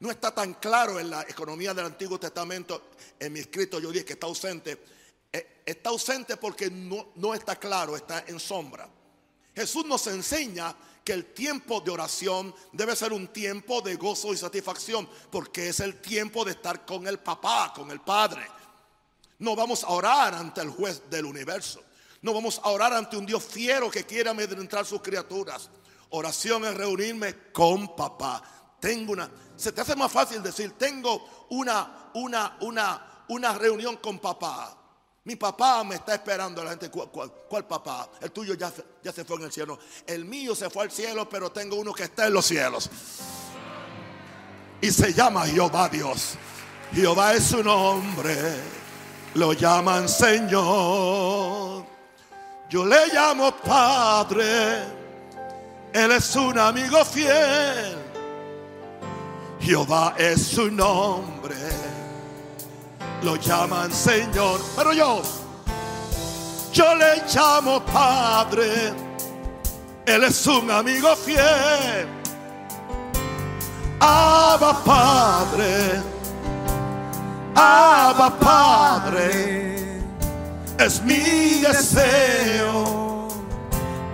no 0.00 0.10
está 0.10 0.34
tan 0.34 0.54
claro 0.54 0.98
en 0.98 1.10
la 1.10 1.22
economía 1.22 1.74
del 1.74 1.86
Antiguo 1.86 2.18
Testamento. 2.18 2.90
En 3.18 3.32
mi 3.32 3.40
escrito 3.40 3.78
yo 3.78 3.90
dije 3.90 4.04
que 4.04 4.12
está 4.14 4.26
ausente. 4.26 4.82
Eh, 5.32 5.62
está 5.66 5.90
ausente 5.90 6.36
porque 6.36 6.70
no, 6.70 7.08
no 7.16 7.34
está 7.34 7.56
claro, 7.56 7.96
está 7.96 8.24
en 8.26 8.40
sombra. 8.40 8.88
Jesús 9.54 9.84
nos 9.86 10.06
enseña 10.06 10.74
que 11.02 11.12
el 11.12 11.32
tiempo 11.32 11.80
de 11.80 11.90
oración 11.90 12.54
debe 12.72 12.96
ser 12.96 13.12
un 13.12 13.28
tiempo 13.28 13.80
de 13.80 13.94
gozo 13.96 14.32
y 14.32 14.36
satisfacción, 14.36 15.08
porque 15.30 15.68
es 15.68 15.80
el 15.80 16.00
tiempo 16.00 16.44
de 16.44 16.50
estar 16.50 16.84
con 16.84 17.06
el 17.06 17.20
papá, 17.20 17.72
con 17.74 17.90
el 17.90 18.00
Padre. 18.00 18.46
No 19.38 19.54
vamos 19.54 19.84
a 19.84 19.90
orar 19.90 20.34
ante 20.34 20.62
el 20.62 20.70
juez 20.70 21.08
del 21.08 21.26
universo. 21.26 21.82
No 22.26 22.34
vamos 22.34 22.60
a 22.64 22.70
orar 22.70 22.92
ante 22.92 23.16
un 23.16 23.24
Dios 23.24 23.44
fiero 23.44 23.88
que 23.88 24.04
quiere 24.04 24.28
amedrentar 24.28 24.84
sus 24.84 25.00
criaturas. 25.00 25.70
Oración 26.10 26.64
es 26.64 26.74
reunirme 26.74 27.52
con 27.52 27.94
papá. 27.94 28.42
Tengo 28.80 29.12
una, 29.12 29.30
se 29.54 29.70
te 29.70 29.80
hace 29.80 29.94
más 29.94 30.10
fácil 30.10 30.42
decir, 30.42 30.72
tengo 30.76 31.46
una, 31.50 32.10
una, 32.14 32.56
una, 32.62 33.24
una 33.28 33.52
reunión 33.52 33.98
con 33.98 34.18
papá. 34.18 34.76
Mi 35.22 35.36
papá 35.36 35.84
me 35.84 35.94
está 35.94 36.14
esperando. 36.16 36.64
La 36.64 36.70
gente, 36.70 36.90
¿cuál, 36.90 37.64
papá? 37.64 38.08
El 38.20 38.32
tuyo 38.32 38.54
ya, 38.54 38.72
ya 39.04 39.12
se 39.12 39.24
fue 39.24 39.36
en 39.36 39.42
el 39.44 39.52
cielo. 39.52 39.78
El 40.04 40.24
mío 40.24 40.56
se 40.56 40.68
fue 40.68 40.82
al 40.82 40.90
cielo, 40.90 41.28
pero 41.28 41.52
tengo 41.52 41.76
uno 41.76 41.92
que 41.92 42.02
está 42.02 42.26
en 42.26 42.32
los 42.32 42.46
cielos. 42.46 42.90
Y 44.80 44.90
se 44.90 45.14
llama 45.14 45.46
Jehová 45.46 45.88
Dios. 45.88 46.34
Jehová 46.92 47.34
es 47.34 47.44
su 47.44 47.62
nombre. 47.62 48.34
Lo 49.34 49.52
llaman 49.52 50.08
Señor. 50.08 51.95
Yo 52.68 52.84
le 52.84 53.06
llamo 53.12 53.52
Padre. 53.52 54.84
Él 55.92 56.12
es 56.12 56.36
un 56.36 56.58
amigo 56.58 57.04
fiel. 57.04 57.96
Jehová 59.60 60.14
es 60.18 60.46
su 60.46 60.70
nombre 60.70 61.56
lo 63.22 63.36
llaman 63.36 63.92
Señor. 63.92 64.60
Pero 64.76 64.92
yo, 64.92 65.22
yo 66.72 66.94
le 66.94 67.22
llamo 67.34 67.80
Padre. 67.84 68.92
Él 70.06 70.24
es 70.24 70.46
un 70.46 70.70
amigo 70.70 71.14
fiel. 71.16 72.06
Abba 74.00 74.84
Padre. 74.84 76.00
Abba 77.54 78.38
Padre. 78.38 79.65
Es 80.78 81.02
mi 81.02 81.60
deseo. 81.60 83.28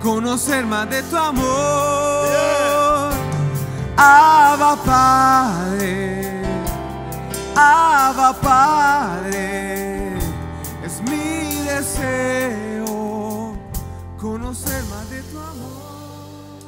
Conocer 0.01 0.65
más 0.65 0.89
de 0.89 1.03
tu 1.03 1.17
amor. 1.17 3.13
Abba 3.95 4.75
Padre 4.83 6.23
Abba 7.55 8.33
Padre, 8.41 10.17
es 10.83 11.01
mi 11.01 11.63
deseo 11.65 13.55
conocer 14.19 14.83
más 14.85 15.07
de 15.11 15.21
tu 15.23 15.37
amor. 15.37 16.63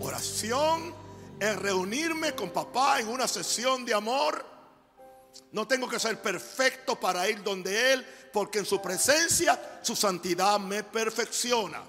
Oración 0.00 0.94
es 1.40 1.56
reunirme 1.56 2.36
con 2.36 2.50
papá 2.50 3.00
en 3.00 3.08
una 3.08 3.26
sesión 3.26 3.84
de 3.84 3.94
amor. 3.94 4.46
No 5.52 5.66
tengo 5.66 5.88
que 5.88 5.98
ser 5.98 6.20
perfecto 6.20 6.98
para 7.00 7.28
ir 7.28 7.42
donde 7.42 7.92
Él, 7.92 8.06
porque 8.32 8.58
en 8.58 8.66
su 8.66 8.82
presencia 8.82 9.80
su 9.82 9.96
santidad 9.96 10.58
me 10.58 10.82
perfecciona. 10.82 11.82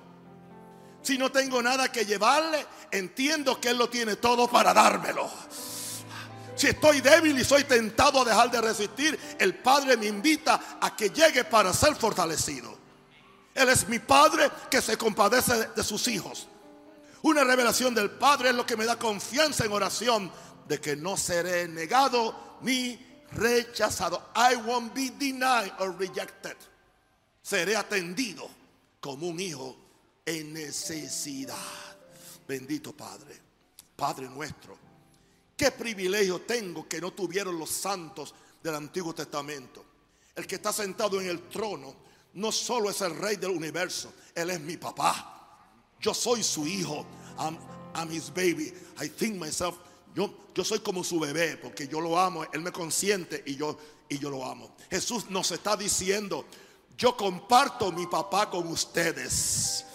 Si 1.01 1.17
no 1.17 1.31
tengo 1.31 1.61
nada 1.61 1.91
que 1.91 2.05
llevarle, 2.05 2.65
entiendo 2.91 3.59
que 3.59 3.69
Él 3.69 3.77
lo 3.77 3.89
tiene 3.89 4.15
todo 4.15 4.49
para 4.49 4.73
dármelo. 4.73 5.29
Si 6.55 6.67
estoy 6.67 6.99
débil 6.99 7.39
y 7.39 7.45
soy 7.45 7.63
tentado 7.63 8.21
a 8.21 8.25
dejar 8.25 8.51
de 8.51 8.61
resistir, 8.61 9.17
el 9.39 9.55
Padre 9.55 9.95
me 9.95 10.07
invita 10.07 10.77
a 10.81 10.95
que 10.95 11.09
llegue 11.09 11.45
para 11.45 11.73
ser 11.73 11.95
fortalecido. 11.95 12.77
Él 13.55 13.69
es 13.69 13.87
mi 13.87 13.99
Padre 13.99 14.49
que 14.69 14.81
se 14.81 14.97
compadece 14.97 15.69
de 15.75 15.83
sus 15.83 16.07
hijos. 16.07 16.47
Una 17.21 17.43
revelación 17.43 17.93
del 17.93 18.11
Padre 18.11 18.49
es 18.49 18.55
lo 18.55 18.65
que 18.65 18.77
me 18.77 18.85
da 18.85 18.97
confianza 18.97 19.65
en 19.65 19.71
oración 19.71 20.31
de 20.67 20.79
que 20.79 20.95
no 20.95 21.17
seré 21.17 21.67
negado 21.67 22.57
ni 22.61 23.08
rechazado. 23.33 24.21
I 24.35 24.55
won't 24.57 24.93
be 24.93 25.09
denied 25.09 25.71
or 25.79 25.91
rejected. 25.91 26.55
Seré 27.41 27.75
atendido 27.75 28.49
como 29.01 29.27
un 29.27 29.39
hijo 29.39 29.75
en 30.25 30.53
necesidad. 30.53 31.55
Bendito 32.47 32.93
Padre, 32.93 33.39
Padre 33.95 34.27
nuestro 34.27 34.89
Qué 35.59 35.71
privilegio 35.71 36.39
tengo 36.39 36.87
que 36.87 37.01
no 37.01 37.11
tuvieron 37.11 37.59
los 37.59 37.69
santos 37.69 38.33
del 38.63 38.75
Antiguo 38.75 39.13
Testamento. 39.13 39.83
El 40.33 40.47
que 40.47 40.55
está 40.55 40.71
sentado 40.71 41.19
en 41.19 41.27
el 41.27 41.49
trono 41.49 41.93
no 42.35 42.49
solo 42.53 42.89
es 42.89 43.01
el 43.01 43.13
rey 43.17 43.35
del 43.35 43.49
universo, 43.49 44.13
él 44.33 44.51
es 44.51 44.61
mi 44.61 44.77
papá. 44.77 45.67
Yo 45.99 46.13
soy 46.13 46.43
su 46.43 46.65
hijo. 46.65 47.05
I'm, 47.37 48.09
his 48.09 48.29
baby. 48.33 48.71
I 49.01 49.09
think 49.09 49.35
myself, 49.35 49.77
yo, 50.53 50.63
soy 50.63 50.79
como 50.79 51.03
su 51.03 51.19
bebé 51.19 51.57
porque 51.57 51.87
yo 51.87 52.01
lo 52.01 52.19
amo, 52.19 52.43
él 52.51 52.61
me 52.61 52.71
consiente 52.71 53.43
y 53.45 53.55
yo, 53.55 53.77
y 54.09 54.17
yo 54.17 54.29
lo 54.29 54.45
amo. 54.45 54.75
Jesús 54.89 55.29
nos 55.29 55.51
está 55.51 55.77
diciendo, 55.77 56.45
yo 56.97 57.15
comparto 57.15 57.91
mi 57.91 58.07
papá 58.07 58.49
con 58.49 58.67
ustedes. 58.67 59.85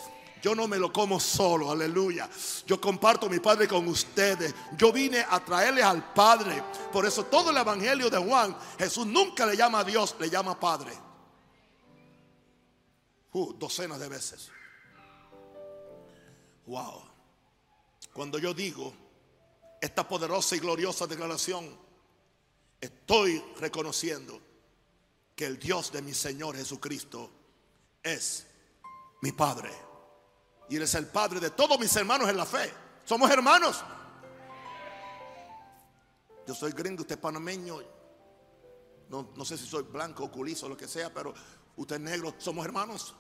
Yo 0.41 0.55
no 0.55 0.69
me 0.69 0.79
lo 0.79 0.93
como 0.93 1.19
solo, 1.19 1.71
aleluya. 1.71 2.29
Yo 2.67 2.79
comparto 2.79 3.31
mi 3.31 3.41
Padre 3.41 3.67
con 3.67 3.89
ustedes. 3.89 4.55
Yo 4.77 4.93
vine 4.93 5.25
a 5.27 5.43
traerles 5.43 5.85
al 5.85 6.13
Padre. 6.13 6.63
Por 6.93 7.07
eso 7.07 7.25
todo 7.25 7.51
el 7.51 7.57
Evangelio 7.57 8.11
de 8.11 8.19
Juan, 8.19 8.55
Jesús 8.79 9.07
nunca 9.07 9.47
le 9.47 9.57
llama 9.57 9.81
a 9.81 9.85
Dios, 9.85 10.15
le 10.21 10.29
llama 10.29 10.61
Padre. 10.61 10.93
Uh, 13.33 13.55
docenas 13.55 13.99
de 13.99 14.09
veces. 14.09 14.51
Wow. 16.67 17.03
Cuando 18.13 18.39
yo 18.39 18.53
digo 18.53 19.04
esta 19.85 20.09
poderosa 20.09 20.57
y 20.57 20.61
gloriosa 20.61 21.07
declaración, 21.07 21.69
estoy 22.81 23.45
reconociendo 23.59 24.41
que 25.37 25.45
el 25.45 25.59
Dios 25.59 25.93
de 25.93 26.01
mi 26.01 26.15
Señor 26.15 26.57
Jesucristo 26.57 27.31
es 28.03 28.47
mi 29.21 29.33
Padre. 29.33 29.71
Y 30.71 30.77
Él 30.77 30.83
es 30.83 30.95
el 30.95 31.07
Padre 31.07 31.39
de 31.39 31.51
todos 31.51 31.79
mis 31.79 31.95
hermanos 31.97 32.31
en 32.31 32.37
la 32.39 32.47
fe. 32.47 32.73
Somos 33.05 33.31
hermanos. 33.31 33.85
Yo 36.47 36.55
soy 36.55 36.73
gringo, 36.73 37.03
usted 37.03 37.17
es 37.17 37.21
panameño. 37.21 37.83
No, 39.11 39.33
no 39.37 39.45
sé 39.45 39.59
si 39.59 39.67
soy 39.67 39.83
blanco, 39.83 40.25
oculizo, 40.25 40.67
lo 40.67 40.79
que 40.79 40.89
sea, 40.89 41.13
pero 41.13 41.35
usted 41.77 41.97
es 41.97 42.03
negro. 42.03 42.35
Somos 42.39 42.65
hermanos. 42.65 43.15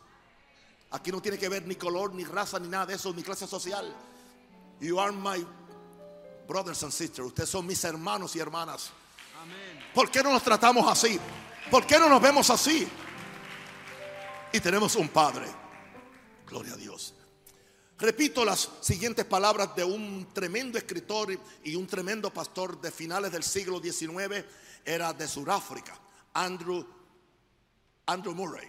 Aquí 0.92 1.12
no 1.12 1.20
tiene 1.20 1.36
que 1.36 1.50
ver 1.50 1.66
ni 1.66 1.74
color, 1.74 2.14
ni 2.14 2.24
raza, 2.24 2.58
ni 2.58 2.68
nada 2.68 2.86
de 2.86 2.94
eso, 2.94 3.12
ni 3.12 3.22
clase 3.22 3.46
social. 3.46 3.94
You 4.80 4.98
are 4.98 5.12
my 5.12 5.46
brothers 6.46 6.82
and 6.82 6.92
sisters. 6.92 7.26
Ustedes 7.28 7.50
son 7.50 7.66
mis 7.66 7.82
hermanos 7.84 8.34
y 8.36 8.40
hermanas. 8.40 8.90
¿Por 9.94 10.10
qué 10.10 10.22
no 10.22 10.32
nos 10.32 10.42
tratamos 10.42 10.90
así? 10.90 11.18
¿Por 11.70 11.86
qué 11.86 11.98
no 11.98 12.08
nos 12.08 12.20
vemos 12.20 12.50
así? 12.50 12.86
Y 14.52 14.60
tenemos 14.60 14.96
un 14.96 15.08
Padre. 15.08 15.46
Gloria 16.46 16.74
a 16.74 16.76
Dios. 16.76 17.14
Repito 17.98 18.44
las 18.44 18.68
siguientes 18.80 19.24
palabras 19.24 19.74
de 19.76 19.84
un 19.84 20.28
tremendo 20.32 20.78
escritor 20.78 21.38
y 21.62 21.76
un 21.76 21.86
tremendo 21.86 22.32
pastor 22.32 22.80
de 22.80 22.90
finales 22.90 23.30
del 23.30 23.44
siglo 23.44 23.80
XIX, 23.80 24.44
era 24.84 25.12
de 25.12 25.28
Sudáfrica, 25.28 25.96
Andrew, 26.34 26.84
Andrew 28.06 28.34
Murray. 28.34 28.68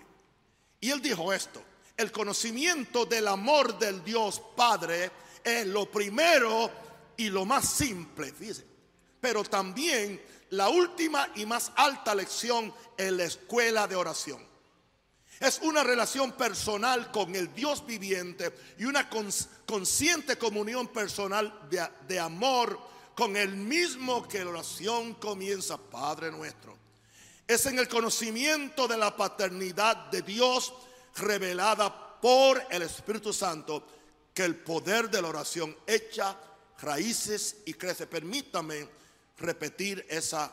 Y 0.80 0.92
él 0.92 1.02
dijo 1.02 1.34
esto, 1.34 1.62
el 1.98 2.12
conocimiento 2.12 3.06
del 3.06 3.28
amor 3.28 3.78
del 3.80 4.04
Dios 4.04 4.42
Padre 4.56 5.12
es 5.44 5.66
lo 5.66 5.90
primero 5.90 6.70
y 7.18 7.30
lo 7.30 7.46
más 7.46 7.70
simple, 7.70 8.32
fíjese, 8.32 8.66
pero 9.20 9.44
también 9.44 10.22
la 10.52 10.70
última 10.70 11.28
y 11.36 11.46
más 11.46 11.72
alta 11.76 12.14
lección 12.14 12.74
en 12.98 13.18
la 13.18 13.24
escuela 13.24 13.88
de 13.88 13.96
oración. 13.96 14.56
Es 15.40 15.60
una 15.64 15.84
relación 15.84 16.32
personal 16.32 17.12
con 17.12 17.36
el 17.36 17.54
Dios 17.54 17.86
viviente 17.86 18.54
y 18.78 18.86
una 18.86 19.10
consciente 19.10 20.38
comunión 20.38 20.88
personal 20.88 21.68
de, 21.70 22.20
amor 22.20 22.80
con 23.16 23.36
el 23.36 23.56
mismo 23.56 24.28
que 24.28 24.44
la 24.44 24.52
oración 24.52 25.16
comienza, 25.16 25.78
Padre 25.78 26.32
nuestro. 26.32 26.78
Es 27.48 27.66
en 27.66 27.78
el 27.80 27.90
conocimiento 27.90 28.88
de 28.88 28.98
la 28.98 29.16
paternidad 29.16 30.10
de 30.10 30.22
Dios 30.22 30.74
revelada 31.18 32.20
por 32.22 32.66
el 32.70 32.84
Espíritu 32.84 33.34
Santo 33.34 33.86
que 34.34 34.46
el 34.46 34.56
poder 34.56 35.10
de 35.10 35.22
la 35.22 35.30
oración 35.30 35.76
echa 35.86 36.38
raíces 36.80 37.58
y 37.66 37.74
crece. 37.74 38.08
Permítame 38.08 38.88
repetir 39.38 40.06
esa, 40.10 40.52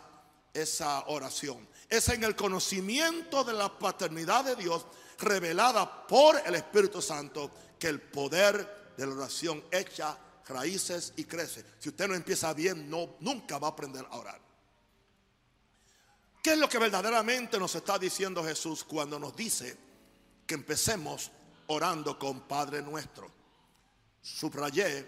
esa 0.52 1.06
oración 1.06 1.72
es 1.92 2.08
en 2.08 2.24
el 2.24 2.34
conocimiento 2.34 3.44
de 3.44 3.52
la 3.52 3.78
paternidad 3.78 4.46
de 4.46 4.56
Dios 4.56 4.86
revelada 5.18 6.06
por 6.06 6.40
el 6.46 6.54
Espíritu 6.54 7.02
Santo 7.02 7.50
que 7.78 7.88
el 7.88 8.00
poder 8.00 8.94
de 8.96 9.06
la 9.06 9.12
oración 9.12 9.62
echa 9.70 10.16
raíces 10.48 11.12
y 11.16 11.24
crece. 11.24 11.62
Si 11.78 11.90
usted 11.90 12.08
no 12.08 12.14
empieza 12.14 12.54
bien, 12.54 12.88
no, 12.88 13.16
nunca 13.20 13.58
va 13.58 13.68
a 13.68 13.70
aprender 13.72 14.06
a 14.08 14.16
orar. 14.16 14.40
¿Qué 16.42 16.54
es 16.54 16.58
lo 16.58 16.66
que 16.66 16.78
verdaderamente 16.78 17.58
nos 17.58 17.74
está 17.74 17.98
diciendo 17.98 18.42
Jesús 18.42 18.84
cuando 18.84 19.18
nos 19.18 19.36
dice 19.36 19.76
que 20.46 20.54
empecemos 20.54 21.30
orando 21.66 22.18
con 22.18 22.48
Padre 22.48 22.80
nuestro? 22.80 23.30
Subrayé 24.22 25.06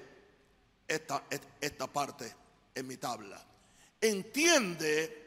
esta, 0.86 1.24
esta 1.60 1.86
parte 1.86 2.34
en 2.74 2.86
mi 2.86 2.96
tabla. 2.96 3.42
Entiende 4.00 5.24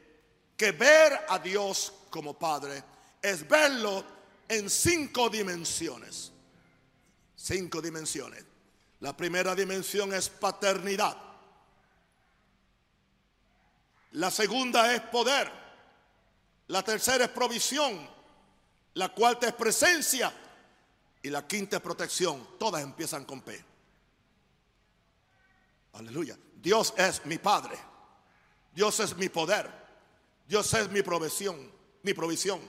que 0.55 0.71
ver 0.71 1.25
a 1.29 1.39
Dios 1.39 1.93
como 2.09 2.37
Padre 2.37 2.83
es 3.21 3.47
verlo 3.47 4.03
en 4.47 4.69
cinco 4.69 5.29
dimensiones. 5.29 6.31
Cinco 7.35 7.81
dimensiones. 7.81 8.43
La 8.99 9.15
primera 9.15 9.53
dimensión 9.53 10.13
es 10.13 10.29
paternidad. 10.29 11.15
La 14.11 14.31
segunda 14.31 14.93
es 14.93 15.01
poder. 15.01 15.51
La 16.67 16.83
tercera 16.83 17.25
es 17.25 17.29
provisión. 17.29 18.09
La 18.95 19.09
cuarta 19.09 19.47
es 19.47 19.53
presencia. 19.53 20.33
Y 21.21 21.29
la 21.29 21.45
quinta 21.45 21.77
es 21.77 21.83
protección. 21.83 22.57
Todas 22.57 22.81
empiezan 22.81 23.25
con 23.25 23.41
P. 23.41 23.63
Aleluya. 25.97 26.37
Dios 26.55 26.93
es 26.97 27.25
mi 27.25 27.37
Padre. 27.37 27.77
Dios 28.73 28.99
es 28.99 29.15
mi 29.17 29.29
poder. 29.29 29.69
Dios 30.47 30.73
es 30.73 30.89
mi 30.89 31.01
provisión. 31.01 31.71
Mi 32.03 32.13
provisión. 32.13 32.59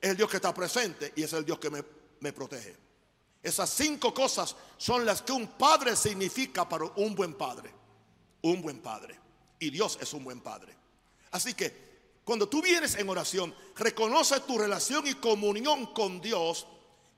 Es 0.00 0.10
el 0.10 0.16
Dios 0.16 0.30
que 0.30 0.36
está 0.36 0.54
presente 0.54 1.12
y 1.16 1.22
es 1.22 1.32
el 1.32 1.44
Dios 1.44 1.58
que 1.58 1.70
me, 1.70 1.84
me 2.20 2.32
protege. 2.32 2.76
Esas 3.42 3.70
cinco 3.70 4.14
cosas 4.14 4.54
son 4.76 5.04
las 5.04 5.22
que 5.22 5.32
un 5.32 5.46
padre 5.48 5.96
significa 5.96 6.68
para 6.68 6.84
un 6.96 7.14
buen 7.14 7.34
padre. 7.34 7.72
Un 8.42 8.62
buen 8.62 8.80
padre. 8.80 9.18
Y 9.58 9.70
Dios 9.70 9.98
es 10.00 10.12
un 10.12 10.24
buen 10.24 10.40
padre. 10.40 10.76
Así 11.32 11.54
que 11.54 11.86
cuando 12.24 12.48
tú 12.48 12.60
vienes 12.60 12.96
en 12.96 13.08
oración, 13.08 13.54
reconoce 13.76 14.40
tu 14.40 14.58
relación 14.58 15.06
y 15.06 15.14
comunión 15.14 15.86
con 15.94 16.20
Dios 16.20 16.66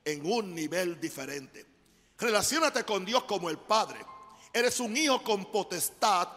en 0.05 0.25
un 0.25 0.53
nivel 0.53 0.99
diferente. 0.99 1.65
Relaciónate 2.17 2.83
con 2.83 3.05
Dios 3.05 3.23
como 3.23 3.49
el 3.49 3.57
Padre. 3.57 4.05
Eres 4.53 4.79
un 4.79 4.95
hijo 4.95 5.23
con 5.23 5.45
potestad, 5.45 6.27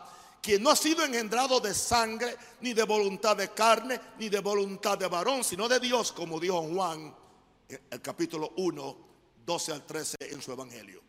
quien 0.40 0.62
no 0.62 0.70
ha 0.70 0.76
sido 0.76 1.04
engendrado 1.04 1.60
de 1.60 1.72
sangre, 1.72 2.36
ni 2.60 2.72
de 2.72 2.82
voluntad 2.82 3.36
de 3.36 3.50
carne, 3.50 4.00
ni 4.18 4.28
de 4.28 4.40
voluntad 4.40 4.98
de 4.98 5.06
varón, 5.06 5.44
sino 5.44 5.68
de 5.68 5.80
Dios, 5.80 6.12
como 6.12 6.38
dijo 6.40 6.62
Juan, 6.62 7.14
el 7.68 8.00
capítulo 8.02 8.52
1, 8.56 8.96
12 9.44 9.72
al 9.72 9.86
13 9.86 10.16
en 10.20 10.42
su 10.42 10.52
evangelio. 10.52 11.00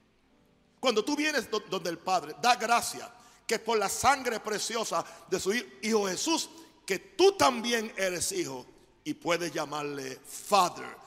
Cuando 0.79 1.03
tú 1.03 1.15
vienes 1.15 1.47
donde 1.69 1.89
el 1.89 1.97
Padre, 1.97 2.35
da 2.41 2.55
gracia 2.55 3.11
que 3.45 3.59
por 3.59 3.77
la 3.77 3.89
sangre 3.89 4.39
preciosa 4.39 5.03
de 5.29 5.39
su 5.39 5.53
Hijo 5.53 6.07
Jesús 6.07 6.49
que 6.85 6.99
tú 6.99 7.33
también 7.33 7.93
eres 7.97 8.31
hijo 8.31 8.65
y 9.03 9.13
puedes 9.13 9.53
llamarle 9.53 10.19
Father, 10.25 10.97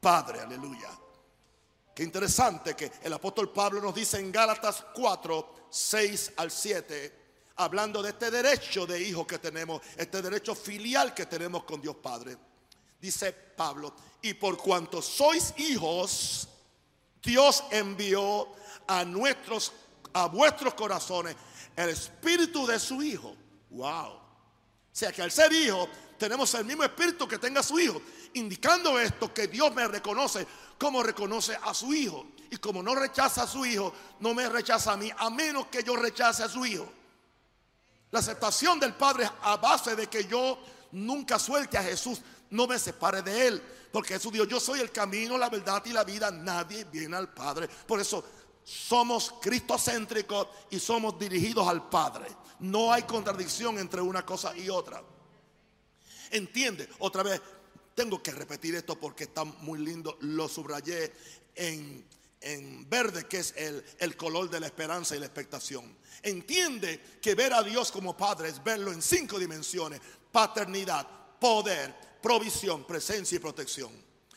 Padre, 0.00 0.40
aleluya. 0.40 0.88
Qué 1.98 2.04
interesante 2.04 2.76
que 2.76 2.92
el 3.02 3.12
apóstol 3.12 3.50
Pablo 3.50 3.80
nos 3.80 3.92
dice 3.92 4.20
en 4.20 4.30
Gálatas 4.30 4.84
4, 4.94 5.66
6 5.68 6.34
al 6.36 6.48
7, 6.48 7.14
hablando 7.56 8.00
de 8.00 8.10
este 8.10 8.30
derecho 8.30 8.86
de 8.86 9.02
hijo 9.02 9.26
que 9.26 9.40
tenemos, 9.40 9.82
este 9.96 10.22
derecho 10.22 10.54
filial 10.54 11.12
que 11.12 11.26
tenemos 11.26 11.64
con 11.64 11.80
Dios 11.80 11.96
Padre. 11.96 12.36
Dice 13.00 13.32
Pablo, 13.32 13.92
y 14.22 14.34
por 14.34 14.56
cuanto 14.58 15.02
sois 15.02 15.52
hijos, 15.56 16.48
Dios 17.20 17.64
envió 17.72 18.46
a 18.86 19.04
nuestros 19.04 19.72
a 20.12 20.26
vuestros 20.26 20.74
corazones 20.74 21.34
el 21.74 21.88
espíritu 21.88 22.64
de 22.64 22.78
su 22.78 23.02
hijo. 23.02 23.34
Wow. 23.70 24.12
O 24.12 24.20
sea 24.92 25.10
que 25.10 25.22
al 25.22 25.32
ser 25.32 25.52
hijo 25.52 25.88
tenemos 26.16 26.54
el 26.54 26.64
mismo 26.64 26.84
espíritu 26.84 27.26
que 27.26 27.38
tenga 27.38 27.60
su 27.60 27.76
hijo, 27.80 28.00
indicando 28.34 28.98
esto 28.98 29.32
que 29.32 29.48
Dios 29.48 29.74
me 29.74 29.86
reconoce 29.86 30.46
como 30.78 31.02
reconoce 31.02 31.58
a 31.62 31.74
su 31.74 31.92
hijo. 31.92 32.26
Y 32.50 32.56
como 32.56 32.82
no 32.82 32.94
rechaza 32.94 33.42
a 33.42 33.46
su 33.46 33.66
hijo, 33.66 33.92
no 34.20 34.32
me 34.32 34.48
rechaza 34.48 34.92
a 34.92 34.96
mí, 34.96 35.10
a 35.16 35.28
menos 35.28 35.66
que 35.66 35.82
yo 35.82 35.96
rechace 35.96 36.42
a 36.42 36.48
su 36.48 36.64
hijo. 36.64 36.90
La 38.10 38.20
aceptación 38.20 38.80
del 38.80 38.94
Padre 38.94 39.28
a 39.42 39.56
base 39.56 39.94
de 39.94 40.06
que 40.06 40.24
yo 40.24 40.58
nunca 40.92 41.38
suelte 41.38 41.76
a 41.76 41.82
Jesús, 41.82 42.22
no 42.50 42.66
me 42.66 42.78
separe 42.78 43.20
de 43.20 43.48
Él. 43.48 43.62
Porque 43.92 44.14
Jesús 44.14 44.32
dijo, 44.32 44.44
yo 44.44 44.60
soy 44.60 44.80
el 44.80 44.90
camino, 44.90 45.36
la 45.36 45.50
verdad 45.50 45.82
y 45.84 45.92
la 45.92 46.04
vida, 46.04 46.30
nadie 46.30 46.84
viene 46.84 47.16
al 47.16 47.32
Padre. 47.32 47.68
Por 47.68 48.00
eso 48.00 48.24
somos 48.64 49.34
cristocéntricos 49.40 50.48
y 50.70 50.78
somos 50.78 51.18
dirigidos 51.18 51.66
al 51.68 51.88
Padre. 51.88 52.26
No 52.60 52.92
hay 52.92 53.02
contradicción 53.02 53.78
entre 53.78 54.00
una 54.00 54.24
cosa 54.24 54.56
y 54.56 54.68
otra. 54.68 55.02
Entiende, 56.30 56.88
otra 56.98 57.22
vez, 57.22 57.40
tengo 57.98 58.22
que 58.22 58.30
repetir 58.30 58.76
esto 58.76 58.94
porque 58.94 59.24
está 59.24 59.42
muy 59.42 59.80
lindo, 59.80 60.18
lo 60.20 60.48
subrayé 60.48 61.12
en, 61.56 62.06
verde, 62.88 63.26
que 63.26 63.38
es 63.38 63.52
el, 63.56 63.84
el 63.98 64.16
color 64.16 64.48
de 64.48 64.60
la 64.60 64.66
esperanza 64.66 65.16
y 65.16 65.18
la 65.18 65.26
expectación. 65.26 65.96
Entiende 66.22 67.18
que 67.20 67.34
ver 67.34 67.52
a 67.52 67.64
Dios 67.64 67.90
como 67.90 68.16
Padre 68.16 68.50
es 68.50 68.62
verlo 68.62 68.92
en 68.92 69.02
cinco 69.02 69.36
dimensiones, 69.36 70.00
paternidad, 70.30 71.08
poder, 71.40 71.92
provisión, 72.22 72.86
presencia 72.86 73.34
y 73.34 73.40
protección. 73.40 73.90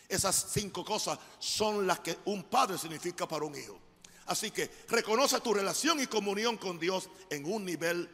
Esas 0.10 0.47
cinco 0.52 0.84
cosas 0.84 1.19
son 1.38 1.86
las 1.86 2.00
que 2.00 2.17
un 2.26 2.45
padre 2.45 2.80
significa 2.80 3.28
para 3.28 3.45
un 3.45 3.56
hijo. 3.56 3.80
Así 4.26 4.50
que 4.50 4.71
reconoce 4.89 5.39
tu 5.39 5.54
relación 5.54 6.00
y 6.00 6.08
comunión 6.08 6.58
con 6.58 6.80
Dios 6.80 7.12
en 7.30 7.45
un 7.45 7.63
nivel 7.63 8.10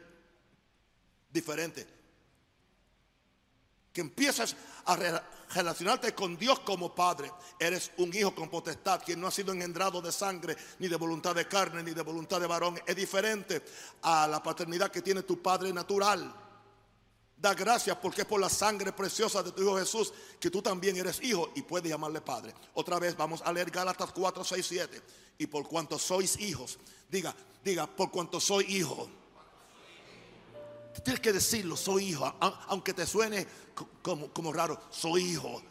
diferente. 1.30 1.86
Que 3.94 4.02
empieces 4.02 4.54
a 4.84 4.96
relacionarte 5.54 6.14
con 6.14 6.36
Dios 6.36 6.60
como 6.60 6.94
Padre. 6.94 7.32
Eres 7.58 7.90
un 7.98 8.14
hijo 8.14 8.34
con 8.34 8.48
potestad, 8.48 9.02
quien 9.04 9.20
no 9.20 9.26
ha 9.26 9.30
sido 9.30 9.52
engendrado 9.52 10.00
de 10.00 10.12
sangre, 10.12 10.56
ni 10.78 10.88
de 10.88 10.96
voluntad 10.96 11.34
de 11.34 11.46
carne, 11.46 11.82
ni 11.82 11.92
de 11.92 12.02
voluntad 12.02 12.40
de 12.40 12.46
varón. 12.46 12.80
Es 12.86 12.96
diferente 12.96 13.62
a 14.02 14.26
la 14.26 14.42
paternidad 14.42 14.90
que 14.90 15.02
tiene 15.02 15.22
tu 15.22 15.40
Padre 15.42 15.72
natural. 15.72 16.34
Da 17.36 17.54
gracias 17.54 17.96
porque 17.98 18.22
es 18.22 18.26
por 18.26 18.40
la 18.40 18.48
sangre 18.48 18.92
preciosa 18.92 19.44
de 19.44 19.52
tu 19.52 19.62
Hijo 19.62 19.78
Jesús 19.78 20.12
que 20.40 20.50
tú 20.50 20.60
también 20.60 20.96
eres 20.96 21.22
hijo 21.22 21.52
y 21.54 21.62
puedes 21.62 21.88
llamarle 21.88 22.20
Padre. 22.20 22.52
Otra 22.74 22.98
vez 22.98 23.16
vamos 23.16 23.42
a 23.44 23.52
leer 23.52 23.70
Gálatas 23.70 24.10
4, 24.12 24.42
6, 24.42 24.66
7 24.66 25.02
y 25.38 25.46
por 25.46 25.68
cuanto 25.68 25.98
sois 26.00 26.36
hijos. 26.40 26.78
Diga, 27.08 27.34
diga, 27.62 27.86
por 27.86 28.10
cuanto 28.10 28.40
soy 28.40 28.64
hijo. 28.76 29.08
Tienes 31.02 31.20
que 31.20 31.32
decirlo, 31.32 31.76
soy 31.76 32.10
hijo, 32.10 32.34
aunque 32.68 32.92
te 32.92 33.06
suene 33.06 33.46
como, 34.02 34.28
como 34.32 34.52
raro, 34.52 34.80
soy 34.90 35.32
hijo. 35.32 35.62